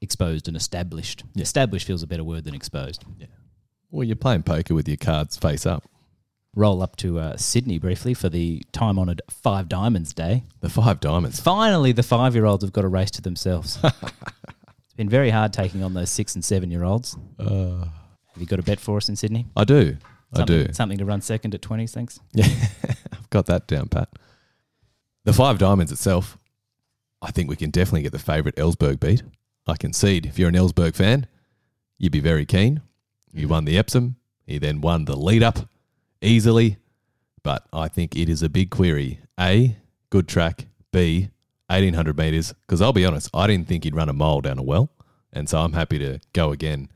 exposed 0.00 0.48
and 0.48 0.56
established. 0.56 1.24
Yeah. 1.34 1.42
Established 1.42 1.86
feels 1.86 2.02
a 2.02 2.06
better 2.06 2.24
word 2.24 2.44
than 2.44 2.54
exposed. 2.54 3.04
Yeah. 3.18 3.26
Well, 3.90 4.04
you're 4.04 4.16
playing 4.16 4.42
poker 4.42 4.74
with 4.74 4.88
your 4.88 4.96
cards 4.96 5.36
face 5.36 5.66
up. 5.66 5.84
Roll 6.54 6.82
up 6.82 6.96
to 6.96 7.18
uh, 7.18 7.36
Sydney 7.38 7.78
briefly 7.78 8.12
for 8.12 8.28
the 8.28 8.62
time 8.72 8.98
honoured 8.98 9.22
Five 9.30 9.68
Diamonds 9.68 10.12
Day. 10.12 10.44
The 10.60 10.68
five 10.68 11.00
diamonds. 11.00 11.40
Finally, 11.40 11.92
the 11.92 12.02
five 12.02 12.34
year 12.34 12.44
olds 12.44 12.62
have 12.62 12.72
got 12.74 12.84
a 12.84 12.88
race 12.88 13.10
to 13.12 13.22
themselves. 13.22 13.78
been 15.02 15.08
very 15.08 15.30
hard 15.30 15.52
taking 15.52 15.82
on 15.82 15.94
those 15.94 16.10
six 16.10 16.36
and 16.36 16.44
seven 16.44 16.70
year 16.70 16.84
olds. 16.84 17.16
Uh, 17.36 17.86
Have 18.32 18.38
you 18.38 18.46
got 18.46 18.60
a 18.60 18.62
bet 18.62 18.78
for 18.78 18.98
us 18.98 19.08
in 19.08 19.16
Sydney? 19.16 19.46
I 19.56 19.64
do. 19.64 19.96
I 20.32 20.36
Something, 20.38 20.66
do. 20.66 20.72
Something 20.72 20.98
to 20.98 21.04
run 21.04 21.20
second 21.20 21.54
at 21.56 21.60
20s, 21.60 21.90
thanks. 21.90 22.20
Yeah, 22.32 22.46
I've 23.12 23.28
got 23.30 23.46
that 23.46 23.66
down, 23.66 23.88
Pat. 23.88 24.08
The 25.24 25.32
five 25.32 25.58
diamonds 25.58 25.90
itself, 25.90 26.38
I 27.20 27.32
think 27.32 27.50
we 27.50 27.56
can 27.56 27.70
definitely 27.70 28.02
get 28.02 28.12
the 28.12 28.18
favourite 28.20 28.54
Ellsberg 28.54 29.00
beat. 29.00 29.24
I 29.66 29.76
concede, 29.76 30.24
if 30.26 30.38
you're 30.38 30.48
an 30.48 30.54
Ellsberg 30.54 30.94
fan, 30.94 31.26
you'd 31.98 32.12
be 32.12 32.20
very 32.20 32.46
keen. 32.46 32.80
He 33.34 33.44
won 33.44 33.64
the 33.64 33.76
Epsom. 33.76 34.16
He 34.46 34.58
then 34.58 34.80
won 34.80 35.04
the 35.06 35.16
lead 35.16 35.42
up 35.42 35.68
easily. 36.20 36.76
But 37.42 37.66
I 37.72 37.88
think 37.88 38.14
it 38.14 38.28
is 38.28 38.42
a 38.42 38.48
big 38.48 38.70
query. 38.70 39.18
A, 39.40 39.76
good 40.10 40.28
track. 40.28 40.66
B, 40.92 41.30
1800 41.72 42.16
metres. 42.16 42.54
Because 42.62 42.80
I'll 42.80 42.92
be 42.92 43.06
honest, 43.06 43.30
I 43.34 43.46
didn't 43.46 43.68
think 43.68 43.84
he'd 43.84 43.96
run 43.96 44.08
a 44.08 44.12
mile 44.12 44.40
down 44.40 44.58
a 44.58 44.62
well. 44.62 44.90
And 45.32 45.48
so 45.48 45.58
I'm 45.58 45.72
happy 45.72 45.98
to 45.98 46.20
go 46.32 46.52
again 46.52 46.88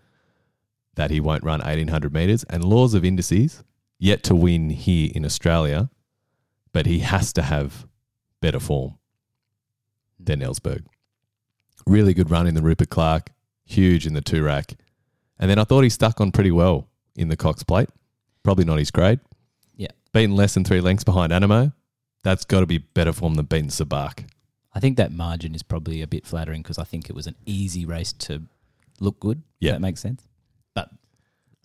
that 0.94 1.10
he 1.10 1.20
won't 1.20 1.44
run 1.44 1.60
1800 1.60 2.12
metres. 2.12 2.44
And 2.44 2.64
laws 2.64 2.94
of 2.94 3.04
indices, 3.04 3.62
yet 3.98 4.22
to 4.24 4.34
win 4.34 4.70
here 4.70 5.10
in 5.14 5.24
Australia, 5.24 5.90
but 6.72 6.86
he 6.86 7.00
has 7.00 7.32
to 7.34 7.42
have 7.42 7.86
better 8.40 8.60
form 8.60 8.98
than 10.20 10.40
Ellsberg. 10.40 10.84
Really 11.86 12.14
good 12.14 12.30
run 12.30 12.46
in 12.46 12.54
the 12.54 12.62
Rupert 12.62 12.90
Clarke, 12.90 13.30
huge 13.64 14.06
in 14.06 14.14
the 14.14 14.22
Toorak. 14.22 14.76
And 15.38 15.50
then 15.50 15.58
I 15.58 15.64
thought 15.64 15.82
he 15.82 15.90
stuck 15.90 16.20
on 16.20 16.32
pretty 16.32 16.50
well 16.50 16.88
in 17.14 17.28
the 17.28 17.36
Cox 17.36 17.62
plate. 17.62 17.88
Probably 18.42 18.64
not 18.64 18.78
his 18.78 18.90
grade. 18.90 19.20
Yeah. 19.76 19.88
Beaten 20.12 20.36
less 20.36 20.54
than 20.54 20.64
three 20.64 20.80
lengths 20.80 21.04
behind 21.04 21.32
Anamoe. 21.32 21.72
That's 22.22 22.44
got 22.44 22.60
to 22.60 22.66
be 22.66 22.78
better 22.78 23.12
form 23.12 23.34
than 23.34 23.46
beating 23.46 23.68
Sabak. 23.68 24.26
I 24.76 24.78
think 24.78 24.98
that 24.98 25.10
margin 25.10 25.54
is 25.54 25.62
probably 25.62 26.02
a 26.02 26.06
bit 26.06 26.26
flattering 26.26 26.60
because 26.60 26.76
I 26.76 26.84
think 26.84 27.08
it 27.08 27.16
was 27.16 27.26
an 27.26 27.34
easy 27.46 27.86
race 27.86 28.12
to 28.12 28.42
look 29.00 29.18
good. 29.18 29.42
Yeah. 29.58 29.72
That 29.72 29.80
makes 29.80 30.02
sense. 30.02 30.22
But 30.74 30.90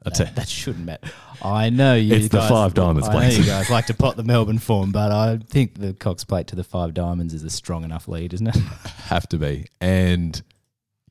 that, 0.06 0.34
that 0.34 0.47
shouldn't 0.47 0.86
matter. 0.86 1.12
I 1.41 1.69
know 1.71 1.93
you 1.93 2.15
It's 2.15 2.30
the 2.30 2.41
five 2.41 2.74
diamonds, 2.74 3.10
I 3.10 3.28
know 3.28 3.36
you 3.36 3.43
guys 3.43 3.69
like 3.69 3.88
to 3.88 3.93
pot 3.93 4.15
the 4.15 4.24
Melbourne 4.24 4.60
form, 4.60 4.93
but 4.93 5.12
I 5.12 5.39
think 5.45 5.78
the 5.78 5.93
Cox 5.93 6.24
plate 6.24 6.47
to 6.47 6.56
the 6.56 6.63
five 6.63 6.93
diamonds 6.93 7.34
is 7.34 7.43
a 7.43 7.50
strong 7.50 7.84
enough 7.84 8.08
lead, 8.08 8.34
isn't 8.34 8.47
it? 8.47 8.56
have 9.08 9.28
to 9.28 9.38
be. 9.38 9.65
And 9.82 10.41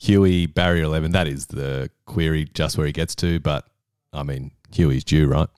Huey, 0.01 0.47
barrier 0.47 0.85
11, 0.85 1.13
that 1.13 1.29
is 1.29 1.47
the 1.47 1.91
query 2.07 2.49
just 2.55 2.79
where 2.79 2.87
he 2.87 2.95
gets 2.95 3.15
to. 3.17 3.41
But 3.41 3.67
I 4.15 4.23
mean, 4.23 4.53
Huey's 4.75 5.05
due, 5.05 5.27
right? 5.27 5.49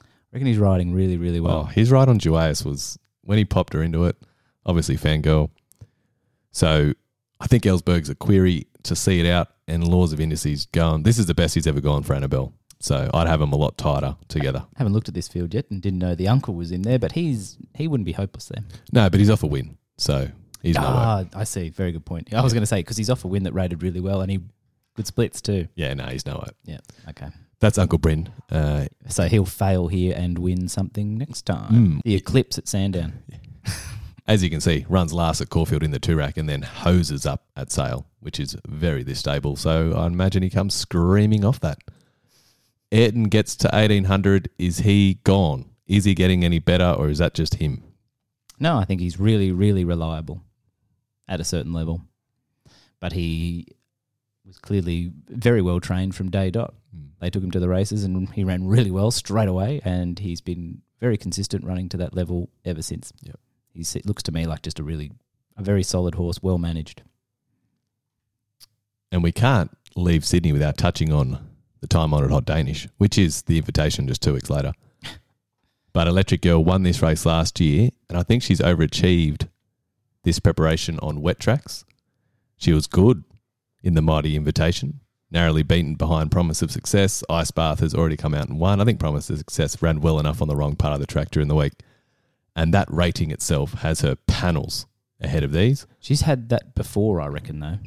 I 0.00 0.06
reckon 0.32 0.48
he's 0.48 0.58
riding 0.58 0.92
really, 0.92 1.16
really 1.16 1.38
well. 1.38 1.58
Oh, 1.58 1.64
his 1.66 1.92
ride 1.92 2.08
on 2.08 2.18
Duais 2.18 2.64
was 2.64 2.98
when 3.22 3.38
he 3.38 3.44
popped 3.44 3.72
her 3.72 3.84
into 3.84 4.04
it, 4.06 4.16
obviously 4.64 4.96
fangirl. 4.96 5.50
So 6.56 6.94
I 7.38 7.46
think 7.48 7.64
Ellsberg's 7.64 8.08
a 8.08 8.14
query 8.14 8.66
to 8.84 8.96
see 8.96 9.20
it 9.20 9.26
out 9.26 9.48
and 9.68 9.86
laws 9.86 10.14
of 10.14 10.20
indices 10.20 10.64
going. 10.64 11.02
This 11.02 11.18
is 11.18 11.26
the 11.26 11.34
best 11.34 11.54
he's 11.54 11.66
ever 11.66 11.82
gone 11.82 12.02
for 12.02 12.14
Annabel. 12.14 12.54
So 12.80 13.10
I'd 13.12 13.26
have 13.28 13.42
him 13.42 13.52
a 13.52 13.56
lot 13.56 13.76
tighter 13.76 14.16
together. 14.28 14.64
Haven't 14.76 14.94
looked 14.94 15.08
at 15.08 15.12
this 15.14 15.28
field 15.28 15.52
yet 15.52 15.70
and 15.70 15.82
didn't 15.82 15.98
know 15.98 16.14
the 16.14 16.28
uncle 16.28 16.54
was 16.54 16.72
in 16.72 16.80
there, 16.80 16.98
but 16.98 17.12
he's 17.12 17.58
he 17.74 17.86
wouldn't 17.86 18.06
be 18.06 18.12
hopeless 18.12 18.46
there. 18.46 18.64
No, 18.90 19.10
but 19.10 19.20
he's 19.20 19.28
off 19.28 19.42
a 19.42 19.46
win. 19.46 19.76
So 19.98 20.30
he's 20.62 20.76
no 20.76 20.80
way. 20.80 20.88
ah, 20.88 21.24
I 21.34 21.44
see. 21.44 21.68
Very 21.68 21.92
good 21.92 22.06
point. 22.06 22.32
I 22.32 22.40
was 22.40 22.54
going 22.54 22.62
to 22.62 22.66
say 22.66 22.78
because 22.78 22.96
he's 22.96 23.10
off 23.10 23.26
a 23.26 23.28
win 23.28 23.42
that 23.42 23.52
rated 23.52 23.82
really 23.82 24.00
well 24.00 24.22
and 24.22 24.30
he 24.30 24.40
good 24.94 25.06
splits 25.06 25.42
too. 25.42 25.68
Yeah, 25.74 25.92
no, 25.92 26.06
he's 26.06 26.24
no 26.24 26.36
way. 26.36 26.48
Yeah. 26.64 26.78
Okay. 27.10 27.28
That's 27.60 27.76
Uncle 27.76 27.98
Bryn. 27.98 28.30
Uh, 28.50 28.86
So 29.08 29.24
he'll 29.28 29.44
fail 29.44 29.88
here 29.88 30.14
and 30.16 30.38
win 30.38 30.68
something 30.68 31.18
next 31.18 31.42
time. 31.42 31.72
Mm. 31.72 32.02
The 32.02 32.14
Eclipse 32.14 32.56
at 32.56 32.66
Sandown. 32.66 33.22
as 34.28 34.42
you 34.42 34.50
can 34.50 34.60
see, 34.60 34.84
runs 34.88 35.12
last 35.12 35.40
at 35.40 35.50
Caulfield 35.50 35.82
in 35.82 35.92
the 35.92 36.00
Toorak 36.00 36.36
and 36.36 36.48
then 36.48 36.62
hoses 36.62 37.24
up 37.24 37.44
at 37.56 37.70
Sale, 37.70 38.06
which 38.20 38.40
is 38.40 38.56
very 38.66 39.02
this 39.02 39.20
stable. 39.20 39.54
So 39.56 39.94
I 39.96 40.06
imagine 40.06 40.42
he 40.42 40.50
comes 40.50 40.74
screaming 40.74 41.44
off 41.44 41.60
that. 41.60 41.78
Ayrton 42.90 43.24
gets 43.24 43.56
to 43.56 43.68
1800. 43.68 44.50
Is 44.58 44.78
he 44.78 45.20
gone? 45.24 45.70
Is 45.86 46.04
he 46.04 46.14
getting 46.14 46.44
any 46.44 46.58
better 46.58 46.90
or 46.90 47.08
is 47.08 47.18
that 47.18 47.34
just 47.34 47.54
him? 47.54 47.82
No, 48.58 48.78
I 48.78 48.84
think 48.84 49.00
he's 49.00 49.20
really, 49.20 49.52
really 49.52 49.84
reliable 49.84 50.42
at 51.28 51.40
a 51.40 51.44
certain 51.44 51.72
level. 51.72 52.02
But 52.98 53.12
he 53.12 53.68
was 54.44 54.58
clearly 54.58 55.12
very 55.28 55.62
well 55.62 55.78
trained 55.78 56.14
from 56.16 56.30
day 56.30 56.50
dot. 56.50 56.74
Hmm. 56.92 57.08
They 57.20 57.30
took 57.30 57.44
him 57.44 57.50
to 57.52 57.60
the 57.60 57.68
races 57.68 58.02
and 58.02 58.28
he 58.30 58.42
ran 58.42 58.66
really 58.66 58.90
well 58.90 59.12
straight 59.12 59.48
away. 59.48 59.80
And 59.84 60.18
he's 60.18 60.40
been 60.40 60.82
very 61.00 61.16
consistent 61.16 61.64
running 61.64 61.88
to 61.90 61.96
that 61.98 62.14
level 62.14 62.48
ever 62.64 62.82
since. 62.82 63.12
Yep. 63.22 63.38
It 63.76 64.06
looks 64.06 64.22
to 64.24 64.32
me 64.32 64.46
like 64.46 64.62
just 64.62 64.78
a 64.78 64.82
really, 64.82 65.12
a 65.56 65.62
very 65.62 65.82
solid 65.82 66.14
horse, 66.14 66.42
well 66.42 66.58
managed. 66.58 67.02
And 69.12 69.22
we 69.22 69.32
can't 69.32 69.70
leave 69.94 70.24
Sydney 70.24 70.52
without 70.52 70.76
touching 70.76 71.12
on 71.12 71.38
the 71.80 71.86
time 71.86 72.12
honoured 72.12 72.30
Hot 72.30 72.44
Danish, 72.44 72.88
which 72.98 73.18
is 73.18 73.42
the 73.42 73.58
invitation 73.58 74.08
just 74.08 74.22
two 74.22 74.34
weeks 74.34 74.50
later. 74.50 74.72
But 75.92 76.08
Electric 76.08 76.42
Girl 76.42 76.62
won 76.62 76.82
this 76.82 77.00
race 77.00 77.24
last 77.24 77.58
year, 77.58 77.88
and 78.10 78.18
I 78.18 78.22
think 78.22 78.42
she's 78.42 78.60
overachieved 78.60 79.48
this 80.24 80.38
preparation 80.38 80.98
on 80.98 81.22
wet 81.22 81.40
tracks. 81.40 81.86
She 82.58 82.74
was 82.74 82.86
good 82.86 83.24
in 83.82 83.94
the 83.94 84.02
Mighty 84.02 84.36
Invitation, 84.36 85.00
narrowly 85.30 85.62
beaten 85.62 85.94
behind 85.94 86.30
Promise 86.30 86.60
of 86.60 86.70
Success. 86.70 87.24
Ice 87.30 87.50
Bath 87.50 87.80
has 87.80 87.94
already 87.94 88.18
come 88.18 88.34
out 88.34 88.46
and 88.46 88.58
won. 88.58 88.78
I 88.78 88.84
think 88.84 89.00
Promise 89.00 89.30
of 89.30 89.38
Success 89.38 89.80
ran 89.80 90.02
well 90.02 90.18
enough 90.20 90.42
on 90.42 90.48
the 90.48 90.56
wrong 90.56 90.76
part 90.76 90.92
of 90.92 91.00
the 91.00 91.06
track 91.06 91.30
during 91.30 91.48
the 91.48 91.54
week. 91.54 91.72
And 92.56 92.74
that 92.74 92.88
rating 92.90 93.30
itself 93.30 93.74
has 93.74 94.00
her 94.00 94.16
panels 94.26 94.86
ahead 95.20 95.44
of 95.44 95.52
these. 95.52 95.86
She's 96.00 96.22
had 96.22 96.48
that 96.48 96.74
before, 96.74 97.20
I 97.20 97.28
reckon, 97.28 97.60
though. 97.60 97.78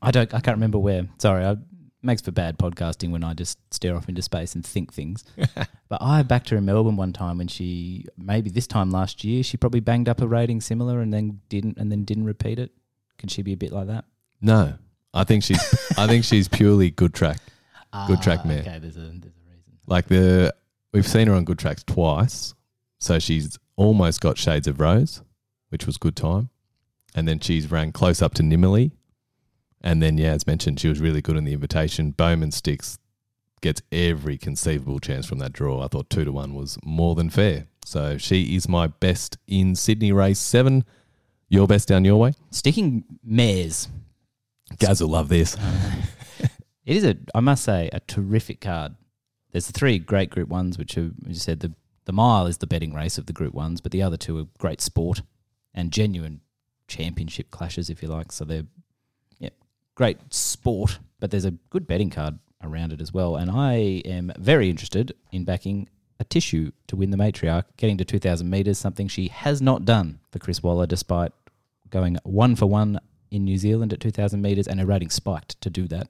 I 0.00 0.10
don't. 0.12 0.32
I 0.32 0.40
can't 0.40 0.56
remember 0.56 0.78
where. 0.78 1.08
Sorry, 1.18 1.44
I 1.44 1.56
makes 2.02 2.22
for 2.22 2.30
bad 2.30 2.56
podcasting 2.58 3.10
when 3.10 3.24
I 3.24 3.34
just 3.34 3.58
stare 3.74 3.96
off 3.96 4.08
into 4.08 4.22
space 4.22 4.54
and 4.54 4.64
think 4.64 4.92
things. 4.92 5.24
but 5.88 6.00
I 6.00 6.22
backed 6.22 6.50
her 6.50 6.56
in 6.56 6.64
Melbourne 6.64 6.96
one 6.96 7.12
time 7.12 7.38
when 7.38 7.48
she 7.48 8.06
maybe 8.16 8.48
this 8.48 8.66
time 8.68 8.90
last 8.90 9.24
year 9.24 9.42
she 9.42 9.56
probably 9.56 9.80
banged 9.80 10.08
up 10.08 10.20
a 10.20 10.28
rating 10.28 10.60
similar 10.60 11.00
and 11.00 11.12
then 11.12 11.40
didn't 11.48 11.76
and 11.78 11.90
then 11.90 12.04
didn't 12.04 12.24
repeat 12.24 12.58
it. 12.58 12.70
Can 13.18 13.28
she 13.28 13.42
be 13.42 13.52
a 13.52 13.56
bit 13.56 13.72
like 13.72 13.88
that? 13.88 14.04
No, 14.40 14.74
I 15.12 15.24
think 15.24 15.42
she's. 15.42 15.60
I 15.98 16.06
think 16.06 16.24
she's 16.24 16.46
purely 16.48 16.90
good 16.90 17.12
track. 17.12 17.40
Good 18.06 18.22
track 18.22 18.40
Ah, 18.44 18.48
mare. 18.48 18.60
Okay, 18.60 18.78
there's 18.78 18.96
a 18.96 19.00
there's 19.00 19.36
a 19.36 19.50
reason. 19.50 19.78
Like 19.86 20.06
the 20.06 20.54
we've 20.92 21.06
seen 21.06 21.26
her 21.26 21.34
on 21.34 21.44
good 21.44 21.58
tracks 21.58 21.82
twice, 21.82 22.54
so 22.98 23.18
she's 23.18 23.58
almost 23.76 24.20
got 24.20 24.38
shades 24.38 24.66
of 24.66 24.80
rose, 24.80 25.22
which 25.68 25.86
was 25.86 25.98
good 25.98 26.16
time, 26.16 26.50
and 27.14 27.26
then 27.26 27.40
she's 27.40 27.70
ran 27.70 27.92
close 27.92 28.22
up 28.22 28.34
to 28.34 28.42
Nimmerley, 28.42 28.92
and 29.82 30.02
then 30.02 30.18
yeah, 30.18 30.32
as 30.32 30.46
mentioned, 30.46 30.80
she 30.80 30.88
was 30.88 31.00
really 31.00 31.22
good 31.22 31.36
in 31.36 31.44
the 31.44 31.52
invitation. 31.52 32.10
Bowman 32.10 32.50
Sticks 32.50 32.98
gets 33.60 33.82
every 33.90 34.36
conceivable 34.38 34.98
chance 35.00 35.26
from 35.26 35.38
that 35.38 35.52
draw. 35.52 35.82
I 35.82 35.88
thought 35.88 36.10
two 36.10 36.24
to 36.24 36.32
one 36.32 36.54
was 36.54 36.78
more 36.84 37.14
than 37.14 37.30
fair, 37.30 37.66
so 37.84 38.18
she 38.18 38.56
is 38.56 38.68
my 38.68 38.86
best 38.86 39.38
in 39.46 39.74
Sydney 39.74 40.12
race 40.12 40.38
seven. 40.38 40.84
Your 41.48 41.68
best 41.68 41.86
down 41.86 42.04
your 42.04 42.16
way. 42.16 42.32
Sticking 42.50 43.04
mares. 43.22 43.88
Gaz 44.80 45.00
will 45.00 45.10
love 45.10 45.28
this. 45.28 45.56
It 46.86 46.96
is 46.96 47.04
a, 47.04 47.16
I 47.34 47.40
must 47.40 47.64
say, 47.64 47.90
a 47.92 47.98
terrific 47.98 48.60
card. 48.60 48.94
There's 49.50 49.66
the 49.66 49.72
three 49.72 49.98
great 49.98 50.30
Group 50.30 50.48
Ones, 50.48 50.78
which 50.78 50.96
are, 50.96 51.10
as 51.28 51.28
you 51.28 51.34
said, 51.34 51.60
the 51.60 51.72
the 52.06 52.12
mile 52.12 52.46
is 52.46 52.58
the 52.58 52.66
betting 52.66 52.94
race 52.94 53.18
of 53.18 53.26
the 53.26 53.32
Group 53.32 53.52
Ones, 53.52 53.80
but 53.80 53.92
the 53.92 54.02
other 54.02 54.16
two 54.16 54.38
are 54.38 54.46
great 54.58 54.80
sport 54.80 55.22
and 55.74 55.92
genuine 55.92 56.40
championship 56.88 57.50
clashes, 57.50 57.90
if 57.90 58.02
you 58.02 58.08
like. 58.08 58.32
So 58.32 58.44
they're, 58.44 58.66
yeah, 59.38 59.50
great 59.94 60.18
sport, 60.32 60.98
but 61.20 61.30
there's 61.30 61.44
a 61.44 61.50
good 61.70 61.86
betting 61.86 62.10
card 62.10 62.38
around 62.62 62.92
it 62.92 63.00
as 63.00 63.12
well. 63.12 63.36
And 63.36 63.50
I 63.50 63.74
am 64.04 64.32
very 64.38 64.70
interested 64.70 65.12
in 65.32 65.44
backing 65.44 65.88
Atishu 66.22 66.72
to 66.86 66.96
win 66.96 67.10
the 67.10 67.16
matriarch, 67.16 67.64
getting 67.76 67.98
to 67.98 68.04
2,000 68.04 68.48
metres, 68.48 68.78
something 68.78 69.08
she 69.08 69.28
has 69.28 69.60
not 69.60 69.84
done 69.84 70.20
for 70.30 70.38
Chris 70.38 70.62
Waller, 70.62 70.86
despite 70.86 71.32
going 71.90 72.16
one 72.22 72.56
for 72.56 72.66
one 72.66 73.00
in 73.30 73.44
New 73.44 73.58
Zealand 73.58 73.92
at 73.92 74.00
2,000 74.00 74.40
metres, 74.40 74.66
and 74.68 74.80
her 74.80 74.86
rating 74.86 75.10
spiked 75.10 75.60
to 75.60 75.70
do 75.70 75.86
that. 75.88 76.08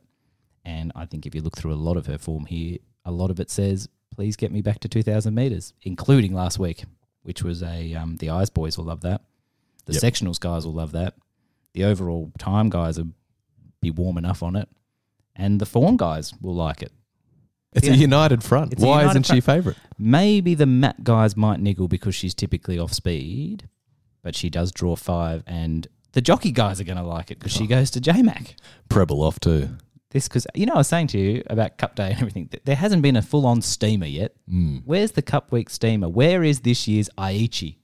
And 0.65 0.93
I 0.95 1.07
think 1.07 1.27
if 1.27 1.35
you 1.35 1.41
look 1.41 1.57
through 1.57 1.73
a 1.73 1.75
lot 1.75 1.97
of 1.97 2.07
her 2.07 2.19
form 2.19 2.47
here, 2.47 2.79
a 3.05 3.11
lot 3.11 3.31
of 3.31 3.41
it 3.41 3.51
says, 3.51 3.89
please 4.17 4.35
get 4.37 4.51
me 4.51 4.63
back 4.63 4.81
to 4.81 4.89
2,000 4.89 5.35
metres, 5.35 5.75
including 5.83 6.33
last 6.33 6.59
week, 6.59 6.85
which 7.23 7.43
was 7.43 7.63
a, 7.63 7.95
um, 7.95 8.17
the 8.17 8.31
Eyes 8.31 8.49
boys 8.51 8.77
will 8.79 8.87
love 8.87 9.03
that. 9.03 9.21
The 9.85 9.93
Yep. 9.93 10.03
sectionals 10.03 10.41
guys 10.41 10.65
will 10.67 10.73
love 10.73 10.93
that. 10.93 11.15
The 11.75 11.85
overall 11.85 12.33
time 12.39 12.71
guys 12.71 12.99
will 12.99 13.11
be 13.83 13.91
warm 13.91 14.17
enough 14.19 14.43
on 14.43 14.57
it. 14.57 14.69
And 15.37 15.61
the 15.61 15.67
form 15.67 15.99
guys 15.99 16.33
will 16.41 16.55
like 16.55 16.83
it. 16.83 16.93
It's 17.75 17.87
Yeah. 17.87 17.93
a 17.93 17.97
united 17.97 18.43
front. 18.43 18.73
It's 18.73 18.83
Why 18.83 19.03
united 19.03 19.11
isn't 19.21 19.35
she 19.37 19.41
favourite? 19.43 19.77
Maybe 19.99 20.55
the 20.55 20.65
Matt 20.65 21.05
guys 21.05 21.37
might 21.37 21.61
niggle 21.61 21.89
because 21.89 22.15
she's 22.15 22.33
typically 22.35 22.79
off 22.79 22.95
speed, 22.95 23.69
but 24.23 24.35
she 24.35 24.49
does 24.49 24.73
draw 24.73 24.97
five. 24.97 25.43
And 25.47 25.87
the 26.13 26.23
jockey 26.23 26.53
guys 26.53 26.81
are 26.81 26.85
going 26.85 26.97
to 26.97 27.03
like 27.03 27.31
it 27.31 27.39
because 27.39 27.53
she 27.53 27.67
goes 27.67 27.91
to 27.91 28.01
JMac. 28.01 28.55
Preble 28.89 29.23
off 29.23 29.39
too. 29.39 29.77
This 30.11 30.29
because 30.29 30.47
you 30.55 30.67
know 30.67 30.75
I 30.75 30.79
was 30.79 30.89
saying 30.89 31.09
to 31.09 31.19
you 31.19 31.43
about 31.49 31.79
Cup 31.79 31.97
Day 31.97 32.11
and 32.13 32.17
everything. 32.21 32.49
th- 32.49 32.63
There 32.65 32.77
hasn't 32.77 33.03
been 33.03 33.17
a 33.17 33.23
full 33.23 33.45
on 33.47 33.61
steamer 33.63 34.07
yet. 34.07 34.35
Mm. 34.51 34.83
Where's 34.85 35.13
the 35.13 35.23
Cup 35.23 35.51
Week 35.53 35.69
steamer? 35.69 36.09
Where 36.09 36.45
is 36.45 36.61
this 36.61 36.87
year's 36.87 37.11
Aichi? 37.19 37.77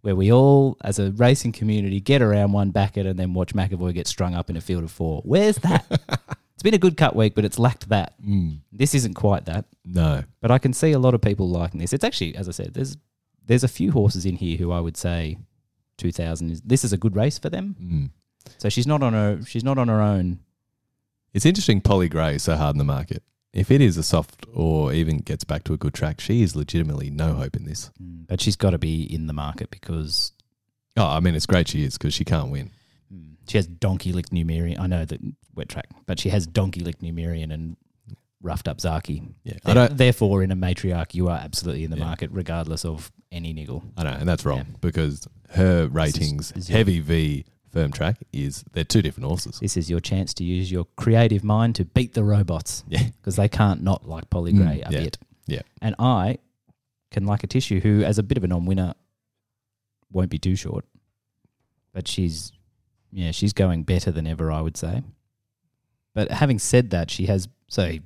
Where 0.00 0.16
we 0.16 0.32
all, 0.32 0.76
as 0.82 0.98
a 0.98 1.12
racing 1.12 1.52
community, 1.52 2.00
get 2.00 2.22
around 2.22 2.50
one 2.50 2.70
backet 2.70 3.06
and 3.06 3.16
then 3.16 3.34
watch 3.34 3.54
McAvoy 3.54 3.94
get 3.94 4.08
strung 4.08 4.34
up 4.34 4.50
in 4.50 4.56
a 4.56 4.60
field 4.60 4.82
of 4.82 4.90
four. 4.90 5.22
Where's 5.24 5.58
that? 5.58 5.86
it's 6.54 6.62
been 6.64 6.74
a 6.74 6.78
good 6.78 6.96
Cup 6.96 7.14
Week, 7.14 7.36
but 7.36 7.44
it's 7.44 7.58
lacked 7.60 7.88
that. 7.90 8.14
Mm. 8.20 8.58
This 8.72 8.96
isn't 8.96 9.14
quite 9.14 9.44
that. 9.44 9.66
No. 9.84 10.24
But 10.40 10.50
I 10.50 10.58
can 10.58 10.72
see 10.72 10.90
a 10.90 10.98
lot 10.98 11.14
of 11.14 11.20
people 11.20 11.48
liking 11.48 11.78
this. 11.78 11.92
It's 11.92 12.02
actually, 12.02 12.34
as 12.34 12.48
I 12.48 12.52
said, 12.52 12.74
there's 12.74 12.96
there's 13.46 13.62
a 13.64 13.68
few 13.68 13.92
horses 13.92 14.26
in 14.26 14.36
here 14.36 14.56
who 14.56 14.72
I 14.72 14.80
would 14.80 14.96
say, 14.96 15.38
two 15.98 16.10
thousand 16.10 16.50
is 16.50 16.60
this 16.62 16.82
is 16.82 16.92
a 16.92 16.96
good 16.98 17.14
race 17.14 17.38
for 17.38 17.48
them. 17.50 17.76
Mm. 17.80 18.10
So 18.58 18.68
she's 18.68 18.88
not 18.88 19.04
on 19.04 19.12
her 19.12 19.40
she's 19.46 19.62
not 19.64 19.78
on 19.78 19.86
her 19.86 20.00
own. 20.00 20.40
It's 21.34 21.46
interesting 21.46 21.80
Polly 21.80 22.08
Gray 22.08 22.36
is 22.36 22.42
so 22.42 22.56
hard 22.56 22.74
in 22.74 22.78
the 22.78 22.84
market. 22.84 23.22
If 23.52 23.70
it 23.70 23.80
is 23.80 23.96
a 23.96 24.02
soft 24.02 24.46
or 24.52 24.92
even 24.92 25.18
gets 25.18 25.44
back 25.44 25.64
to 25.64 25.74
a 25.74 25.76
good 25.76 25.92
track, 25.94 26.20
she 26.20 26.42
is 26.42 26.56
legitimately 26.56 27.10
no 27.10 27.34
hope 27.34 27.54
in 27.56 27.64
this. 27.64 27.90
But 28.00 28.40
she's 28.40 28.56
got 28.56 28.70
to 28.70 28.78
be 28.78 29.02
in 29.02 29.26
the 29.26 29.32
market 29.34 29.70
because 29.70 30.32
Oh, 30.96 31.06
I 31.06 31.20
mean, 31.20 31.34
it's 31.34 31.46
great 31.46 31.68
she 31.68 31.84
is 31.84 31.96
because 31.96 32.12
she 32.14 32.24
can't 32.24 32.50
win. 32.50 32.70
mm, 33.12 33.36
she 33.48 33.56
has 33.58 33.66
donkey 33.66 34.12
licked 34.12 34.30
Numerian. 34.32 34.78
I 34.78 34.86
know 34.86 35.04
that 35.06 35.20
wet 35.54 35.68
track, 35.70 35.86
but 36.06 36.18
she 36.20 36.28
has 36.28 36.46
donkey 36.46 36.80
licked 36.80 37.02
Numerian 37.02 37.50
and 37.52 37.76
roughed 38.42 38.68
up 38.68 38.78
Zaaki. 38.78 39.32
Yeah, 39.44 39.54
I 39.64 39.72
don't. 39.74 39.96
Therefore, 39.96 40.42
in 40.42 40.50
a 40.50 40.56
matriarch, 40.56 41.14
you 41.14 41.28
are 41.28 41.38
absolutely 41.38 41.84
in 41.84 41.90
the 41.90 41.96
Yeah. 41.98 42.04
market, 42.04 42.30
regardless 42.32 42.84
of 42.84 43.10
any 43.30 43.52
niggle. 43.54 43.82
I 43.96 44.02
know, 44.04 44.10
and 44.10 44.28
that's 44.28 44.44
wrong 44.44 44.58
Yeah. 44.58 44.76
because 44.82 45.26
her 45.50 45.86
ratings, 45.88 46.50
This 46.50 46.64
is 46.64 46.68
your- 46.70 46.76
heavy 46.78 47.00
V, 47.00 47.44
firm 47.72 47.90
track, 47.92 48.18
is 48.32 48.64
they're 48.72 48.84
two 48.84 49.02
different 49.02 49.26
horses. 49.26 49.58
This 49.60 49.76
is 49.76 49.88
your 49.90 50.00
chance 50.00 50.34
to 50.34 50.44
use 50.44 50.70
your 50.70 50.86
creative 50.96 51.42
mind 51.42 51.74
to 51.76 51.84
beat 51.84 52.12
the 52.14 52.22
robots 52.24 52.84
Yeah, 52.88 53.04
because 53.16 53.36
they 53.36 53.48
can't 53.48 53.82
not 53.82 54.06
like 54.08 54.28
Polly 54.30 54.52
Mm, 54.52 54.56
Gray 54.58 54.82
a 54.84 54.90
yeah. 54.90 55.00
bit. 55.04 55.18
Yeah. 55.46 55.62
And 55.80 55.94
I 55.98 56.38
can 57.10 57.26
like 57.26 57.42
Atishu 57.42 57.82
who, 57.82 58.02
as 58.04 58.18
a 58.18 58.22
bit 58.22 58.38
of 58.38 58.44
a 58.44 58.46
non-winner, 58.48 58.94
won't 60.10 60.30
be 60.30 60.38
too 60.38 60.54
short. 60.56 60.84
But 61.92 62.06
she's, 62.08 62.52
yeah, 63.10 63.30
she's 63.32 63.52
going 63.52 63.82
better 63.84 64.10
than 64.10 64.26
ever, 64.26 64.50
I 64.52 64.60
would 64.60 64.76
say. 64.76 65.02
But 66.14 66.30
having 66.30 66.58
said 66.58 66.90
that, 66.90 67.10
she 67.10 67.26
has 67.26 67.48
so 67.68 67.96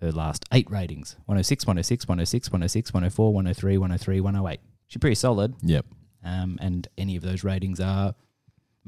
her 0.00 0.10
last 0.12 0.44
eight 0.52 0.68
ratings 0.70 1.16
106, 1.26 1.64
106, 1.66 2.06
106, 2.08 2.48
106, 2.50 2.92
104, 2.92 3.32
103, 3.32 3.78
103, 3.78 4.20
108. 4.20 4.60
She's 4.88 5.00
pretty 5.00 5.14
solid. 5.14 5.54
yep. 5.62 5.86
Um, 6.24 6.58
and 6.60 6.88
any 6.98 7.16
of 7.16 7.22
those 7.22 7.44
ratings 7.44 7.80
are 7.80 8.14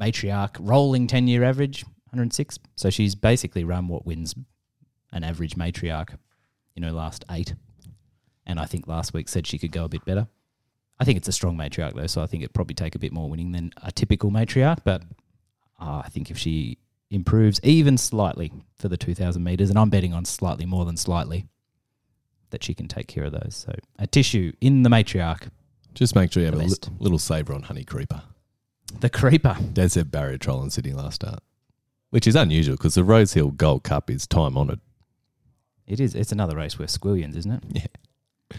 matriarch 0.00 0.56
rolling 0.60 1.06
10 1.06 1.28
year 1.28 1.44
average 1.44 1.84
106 2.06 2.58
so 2.74 2.90
she's 2.90 3.14
basically 3.14 3.64
run 3.64 3.88
what 3.88 4.06
wins 4.06 4.34
an 5.12 5.24
average 5.24 5.54
matriarch 5.56 6.16
in 6.74 6.82
her 6.82 6.92
last 6.92 7.24
eight. 7.30 7.54
And 8.44 8.60
i 8.60 8.66
think 8.66 8.86
last 8.86 9.14
week 9.14 9.28
said 9.28 9.46
she 9.46 9.58
could 9.58 9.72
go 9.72 9.84
a 9.84 9.88
bit 9.88 10.04
better. 10.04 10.28
I 10.98 11.04
think 11.04 11.16
it's 11.16 11.28
a 11.28 11.32
strong 11.32 11.56
matriarch 11.56 11.94
though 11.94 12.06
so 12.06 12.22
i 12.22 12.26
think 12.26 12.42
it'd 12.42 12.54
probably 12.54 12.74
take 12.74 12.94
a 12.94 12.98
bit 12.98 13.12
more 13.12 13.28
winning 13.28 13.52
than 13.52 13.72
a 13.82 13.92
typical 13.92 14.30
matriarch. 14.30 14.78
But 14.84 15.02
uh, 15.80 16.02
i 16.04 16.08
think 16.08 16.30
if 16.30 16.38
she 16.38 16.78
improves 17.10 17.60
even 17.62 17.96
slightly 17.96 18.52
for 18.76 18.88
the 18.88 18.96
2000 18.96 19.42
meters 19.42 19.70
and 19.70 19.78
i'm 19.78 19.90
betting 19.90 20.12
on 20.12 20.24
slightly 20.24 20.66
more 20.66 20.84
than 20.84 20.96
slightly 20.96 21.46
that 22.50 22.62
she 22.64 22.74
can 22.74 22.88
take 22.88 23.08
care 23.08 23.24
of 23.24 23.32
those. 23.32 23.54
So 23.66 23.74
Atishu 24.00 24.54
in 24.60 24.82
the 24.82 24.88
matriarch 24.88 25.48
Just 25.94 26.14
make 26.14 26.32
sure 26.32 26.42
you 26.42 26.46
have 26.46 26.54
a 26.54 26.62
li- 26.62 26.74
little 26.98 27.18
saver 27.18 27.52
on 27.54 27.62
Honey 27.62 27.84
Creeper. 27.84 28.22
The 29.00 29.10
creeper 29.10 29.56
Des 29.72 29.90
said 29.90 30.10
barrier 30.10 30.38
trial 30.38 30.62
in 30.62 30.70
Sydney 30.70 30.92
last 30.92 31.16
start, 31.16 31.40
which 32.10 32.26
is 32.26 32.34
unusual 32.34 32.76
because 32.76 32.94
the 32.94 33.04
Rose 33.04 33.34
Hill 33.34 33.50
Gold 33.50 33.82
Cup 33.82 34.10
is 34.10 34.26
time 34.26 34.56
honoured. 34.56 34.80
It 35.86 36.00
is. 36.00 36.14
It's 36.14 36.32
another 36.32 36.56
race 36.56 36.78
where 36.78 36.88
squillions, 36.88 37.36
isn't 37.36 37.52
it? 37.52 37.62
Yeah, 37.72 38.56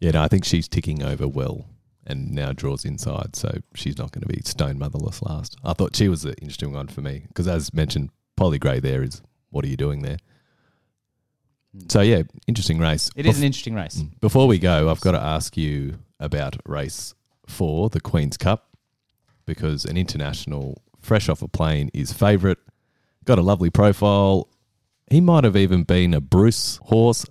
Yeah, 0.00 0.10
no, 0.12 0.22
I 0.22 0.28
think 0.28 0.44
she's 0.44 0.68
ticking 0.68 1.02
over 1.02 1.28
well 1.28 1.66
and 2.06 2.32
now 2.32 2.52
draws 2.52 2.84
inside, 2.84 3.34
so 3.34 3.50
she's 3.74 3.98
not 3.98 4.12
going 4.12 4.22
to 4.22 4.28
be 4.28 4.40
stone 4.44 4.78
motherless 4.78 5.22
last. 5.22 5.56
I 5.64 5.72
thought 5.72 5.96
she 5.96 6.08
was 6.08 6.24
an 6.24 6.34
interesting 6.40 6.72
one 6.72 6.88
for 6.88 7.00
me 7.00 7.24
because, 7.28 7.48
as 7.48 7.72
mentioned, 7.72 8.10
Polly 8.36 8.58
Gray 8.58 8.80
there 8.80 9.02
is 9.02 9.22
what 9.50 9.64
are 9.64 9.68
you 9.68 9.76
doing 9.76 10.02
there? 10.02 10.18
So, 11.88 12.02
yeah, 12.02 12.22
interesting 12.46 12.78
race. 12.78 13.10
It 13.16 13.26
is 13.26 13.38
an 13.38 13.44
interesting 13.44 13.74
race. 13.74 13.96
Mm. 13.96 14.20
Before 14.20 14.46
we 14.46 14.58
go, 14.58 14.90
I've 14.90 15.00
got 15.00 15.12
to 15.12 15.20
ask 15.20 15.56
you 15.56 15.98
about 16.20 16.56
race 16.66 17.14
four, 17.46 17.88
the 17.88 18.00
Queen's 18.00 18.36
Cup, 18.36 18.73
because 19.46 19.84
an 19.84 19.96
international 19.96 20.82
fresh 21.00 21.28
off 21.28 21.42
a 21.42 21.48
plane 21.48 21.90
is 21.94 22.12
favourite. 22.12 22.58
Got 23.24 23.38
a 23.38 23.42
lovely 23.42 23.70
profile. 23.70 24.48
He 25.10 25.20
might 25.20 25.44
have 25.44 25.56
even 25.56 25.82
been 25.84 26.14
a 26.14 26.20
Bruce 26.20 26.78
horse 26.84 27.24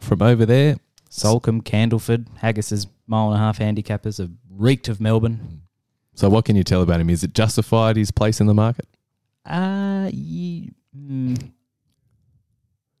from 0.00 0.22
over 0.22 0.46
there. 0.46 0.76
Solcombe, 1.08 1.62
Candleford, 1.62 2.26
Haggas's 2.38 2.86
mile 3.06 3.32
and 3.32 3.36
a 3.36 3.38
half 3.38 3.58
handicappers 3.58 4.18
have 4.18 4.30
reeked 4.48 4.88
of 4.88 5.00
Melbourne. 5.00 5.62
So, 6.14 6.28
what 6.28 6.44
can 6.44 6.54
you 6.54 6.62
tell 6.64 6.82
about 6.82 7.00
him? 7.00 7.10
Is 7.10 7.24
it 7.24 7.34
justified 7.34 7.96
his 7.96 8.10
place 8.10 8.40
in 8.40 8.46
the 8.46 8.54
market? 8.54 8.86
Uh, 9.44 10.08
ye, 10.12 10.70
mm, 10.96 11.50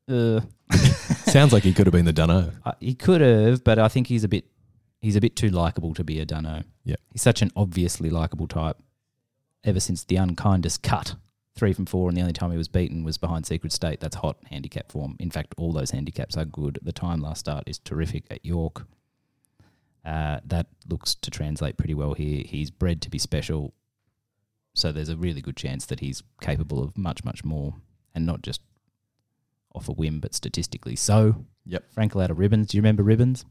uh, 0.08 0.40
Sounds 1.30 1.52
like 1.52 1.62
he 1.62 1.72
could 1.72 1.86
have 1.86 1.92
been 1.92 2.04
the 2.04 2.12
Dunno. 2.12 2.52
uh, 2.64 2.72
he 2.80 2.94
could 2.94 3.20
have, 3.20 3.62
but 3.62 3.78
I 3.78 3.88
think 3.88 4.06
he's 4.08 4.24
a 4.24 4.28
bit 4.28 4.44
he's 5.00 5.16
a 5.16 5.20
bit 5.20 5.36
too 5.36 5.48
likable 5.48 5.94
to 5.94 6.04
be 6.04 6.20
a 6.20 6.24
dunno. 6.24 6.62
Yep. 6.84 7.00
He's 7.12 7.22
such 7.22 7.42
an 7.42 7.50
obviously 7.56 8.10
likable 8.10 8.46
type. 8.46 8.76
Ever 9.64 9.80
since 9.80 10.04
the 10.04 10.16
unkindest 10.16 10.82
cut, 10.82 11.16
three 11.54 11.72
from 11.72 11.86
four, 11.86 12.08
and 12.08 12.16
the 12.16 12.22
only 12.22 12.32
time 12.32 12.50
he 12.50 12.56
was 12.56 12.68
beaten 12.68 13.04
was 13.04 13.18
behind 13.18 13.44
Secret 13.44 13.72
State. 13.72 14.00
That's 14.00 14.16
hot 14.16 14.38
handicap 14.48 14.90
form. 14.90 15.16
In 15.18 15.30
fact, 15.30 15.54
all 15.58 15.72
those 15.72 15.90
handicaps 15.90 16.36
are 16.36 16.46
good. 16.46 16.78
The 16.82 16.92
time 16.92 17.20
last 17.20 17.40
start 17.40 17.64
is 17.66 17.78
terrific 17.78 18.24
at 18.30 18.44
York. 18.44 18.86
Uh, 20.04 20.40
that 20.46 20.68
looks 20.88 21.14
to 21.16 21.30
translate 21.30 21.76
pretty 21.76 21.92
well 21.92 22.14
here. 22.14 22.42
He's 22.46 22.70
bred 22.70 23.02
to 23.02 23.10
be 23.10 23.18
special, 23.18 23.74
so 24.74 24.92
there's 24.92 25.10
a 25.10 25.16
really 25.16 25.42
good 25.42 25.56
chance 25.56 25.84
that 25.86 26.00
he's 26.00 26.22
capable 26.40 26.82
of 26.82 26.96
much, 26.96 27.22
much 27.22 27.44
more, 27.44 27.74
and 28.14 28.24
not 28.24 28.40
just 28.40 28.62
off 29.74 29.88
a 29.88 29.92
whim, 29.92 30.20
but 30.20 30.34
statistically 30.34 30.96
so. 30.96 31.44
Yep. 31.66 31.84
Frankel 31.94 32.24
out 32.24 32.30
of 32.30 32.38
ribbons. 32.38 32.68
Do 32.68 32.78
you 32.78 32.80
remember 32.80 33.02
ribbons? 33.02 33.44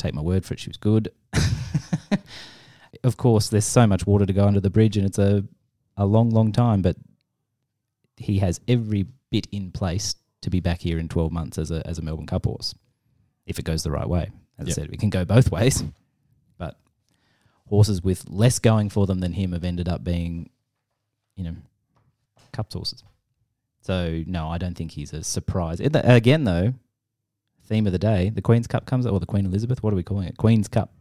Take 0.00 0.14
my 0.14 0.22
word 0.22 0.46
for 0.46 0.54
it, 0.54 0.60
she 0.60 0.70
was 0.70 0.78
good. 0.78 1.12
of 3.04 3.16
course, 3.18 3.48
there's 3.50 3.66
so 3.66 3.86
much 3.86 4.06
water 4.06 4.24
to 4.24 4.32
go 4.32 4.46
under 4.46 4.60
the 4.60 4.70
bridge, 4.70 4.96
and 4.96 5.06
it's 5.06 5.18
a 5.18 5.44
a 5.96 6.06
long, 6.06 6.30
long 6.30 6.52
time. 6.52 6.80
But 6.80 6.96
he 8.16 8.38
has 8.38 8.60
every 8.66 9.06
bit 9.30 9.46
in 9.52 9.70
place 9.72 10.14
to 10.40 10.48
be 10.48 10.60
back 10.60 10.80
here 10.80 10.98
in 10.98 11.08
12 11.08 11.30
months 11.30 11.58
as 11.58 11.70
a 11.70 11.86
as 11.86 11.98
a 11.98 12.02
Melbourne 12.02 12.26
Cup 12.26 12.46
horse, 12.46 12.74
if 13.46 13.58
it 13.58 13.64
goes 13.66 13.82
the 13.82 13.90
right 13.90 14.08
way. 14.08 14.30
As 14.58 14.68
Yep. 14.68 14.72
I 14.72 14.80
said, 14.80 14.92
it 14.94 15.00
can 15.00 15.10
go 15.10 15.24
both 15.24 15.50
ways. 15.52 15.84
But 16.58 16.78
horses 17.68 18.02
with 18.02 18.28
less 18.28 18.58
going 18.58 18.88
for 18.88 19.06
them 19.06 19.20
than 19.20 19.32
him 19.34 19.52
have 19.52 19.64
ended 19.64 19.88
up 19.88 20.02
being, 20.02 20.48
you 21.36 21.44
know, 21.44 21.56
Cups 22.52 22.74
horses. 22.74 23.04
So 23.82 24.22
no, 24.26 24.48
I 24.48 24.58
don't 24.58 24.74
think 24.76 24.92
he's 24.92 25.12
a 25.12 25.22
surprise. 25.22 25.80
Again, 25.80 26.44
though, 26.44 26.74
theme 27.70 27.86
of 27.86 27.92
the 27.92 27.98
day, 27.98 28.28
the 28.28 28.42
Queen's 28.42 28.66
Cup 28.66 28.84
comes 28.84 29.06
up, 29.06 29.12
or 29.12 29.20
the 29.20 29.26
Queen 29.26 29.46
Elizabeth. 29.46 29.82
What 29.82 29.92
are 29.92 29.96
we 29.96 30.02
calling 30.02 30.28
it? 30.28 30.36
Queen's 30.36 30.68
Cup 30.68 30.92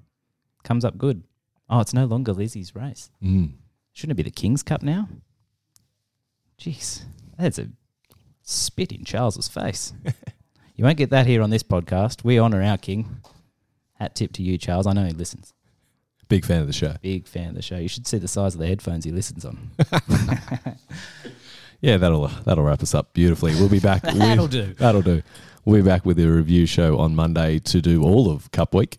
comes 0.63 0.85
up 0.85 0.97
good. 0.97 1.23
Oh, 1.69 1.81
it's 1.81 1.93
no 1.93 2.05
longer 2.05 2.31
Lizzie's 2.31 2.75
race. 2.75 3.09
Mm. 3.21 3.53
Shouldn't 3.91 4.11
it 4.11 4.23
be 4.23 4.29
the 4.29 4.31
King's 4.31 4.63
Cup 4.63 4.83
now? 4.83 5.09
Jeez, 6.59 7.03
that's 7.37 7.59
a 7.59 7.69
spit 8.43 8.91
in 8.91 9.03
Charles's 9.03 9.47
face. 9.47 9.93
you 10.75 10.85
won't 10.85 10.97
get 10.97 11.09
that 11.09 11.25
here 11.25 11.41
on 11.41 11.49
this 11.49 11.63
podcast. 11.63 12.23
We 12.23 12.39
honour 12.39 12.61
our 12.61 12.77
King. 12.77 13.17
Hat 13.95 14.15
tip 14.15 14.31
to 14.33 14.43
you, 14.43 14.57
Charles. 14.57 14.87
I 14.87 14.93
know 14.93 15.05
he 15.05 15.11
listens. 15.11 15.53
Big 16.27 16.45
fan 16.45 16.61
of 16.61 16.67
the 16.67 16.73
show. 16.73 16.95
Big 17.01 17.27
fan 17.27 17.49
of 17.49 17.55
the 17.55 17.61
show. 17.61 17.77
You 17.77 17.87
should 17.87 18.05
see 18.05 18.19
the 18.19 18.27
size 18.27 18.53
of 18.53 18.59
the 18.59 18.67
headphones 18.67 19.03
he 19.03 19.11
listens 19.11 19.43
on. 19.43 19.71
Yeah, 21.81 21.97
that'll 21.97 22.27
that'll 22.27 22.63
wrap 22.63 22.83
us 22.83 22.93
up 22.93 23.13
beautifully. 23.13 23.55
We'll 23.55 23.69
be 23.69 23.79
back. 23.79 24.01
That'll 24.03 24.45
with, 24.45 24.51
do. 24.51 24.73
That'll 24.73 25.01
do. 25.01 25.21
We'll 25.65 25.81
be 25.83 25.87
back 25.87 26.05
with 26.05 26.19
a 26.19 26.27
review 26.27 26.65
show 26.65 26.97
on 26.97 27.15
Monday 27.15 27.59
to 27.59 27.81
do 27.81 28.03
all 28.03 28.31
of 28.31 28.49
Cup 28.51 28.73
Week. 28.73 28.97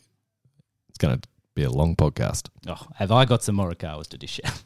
It's 0.89 0.99
going 0.99 1.19
to 1.21 1.29
be 1.55 1.63
a 1.65 1.71
long 1.71 1.97
podcast. 1.97 2.49
Oh, 2.69 2.87
have 2.97 3.11
I 3.11 3.25
got 3.25 3.43
some 3.43 3.57
Morikawas 3.57 4.09
to 4.09 4.19
dish 4.19 4.41
out? 4.45 4.63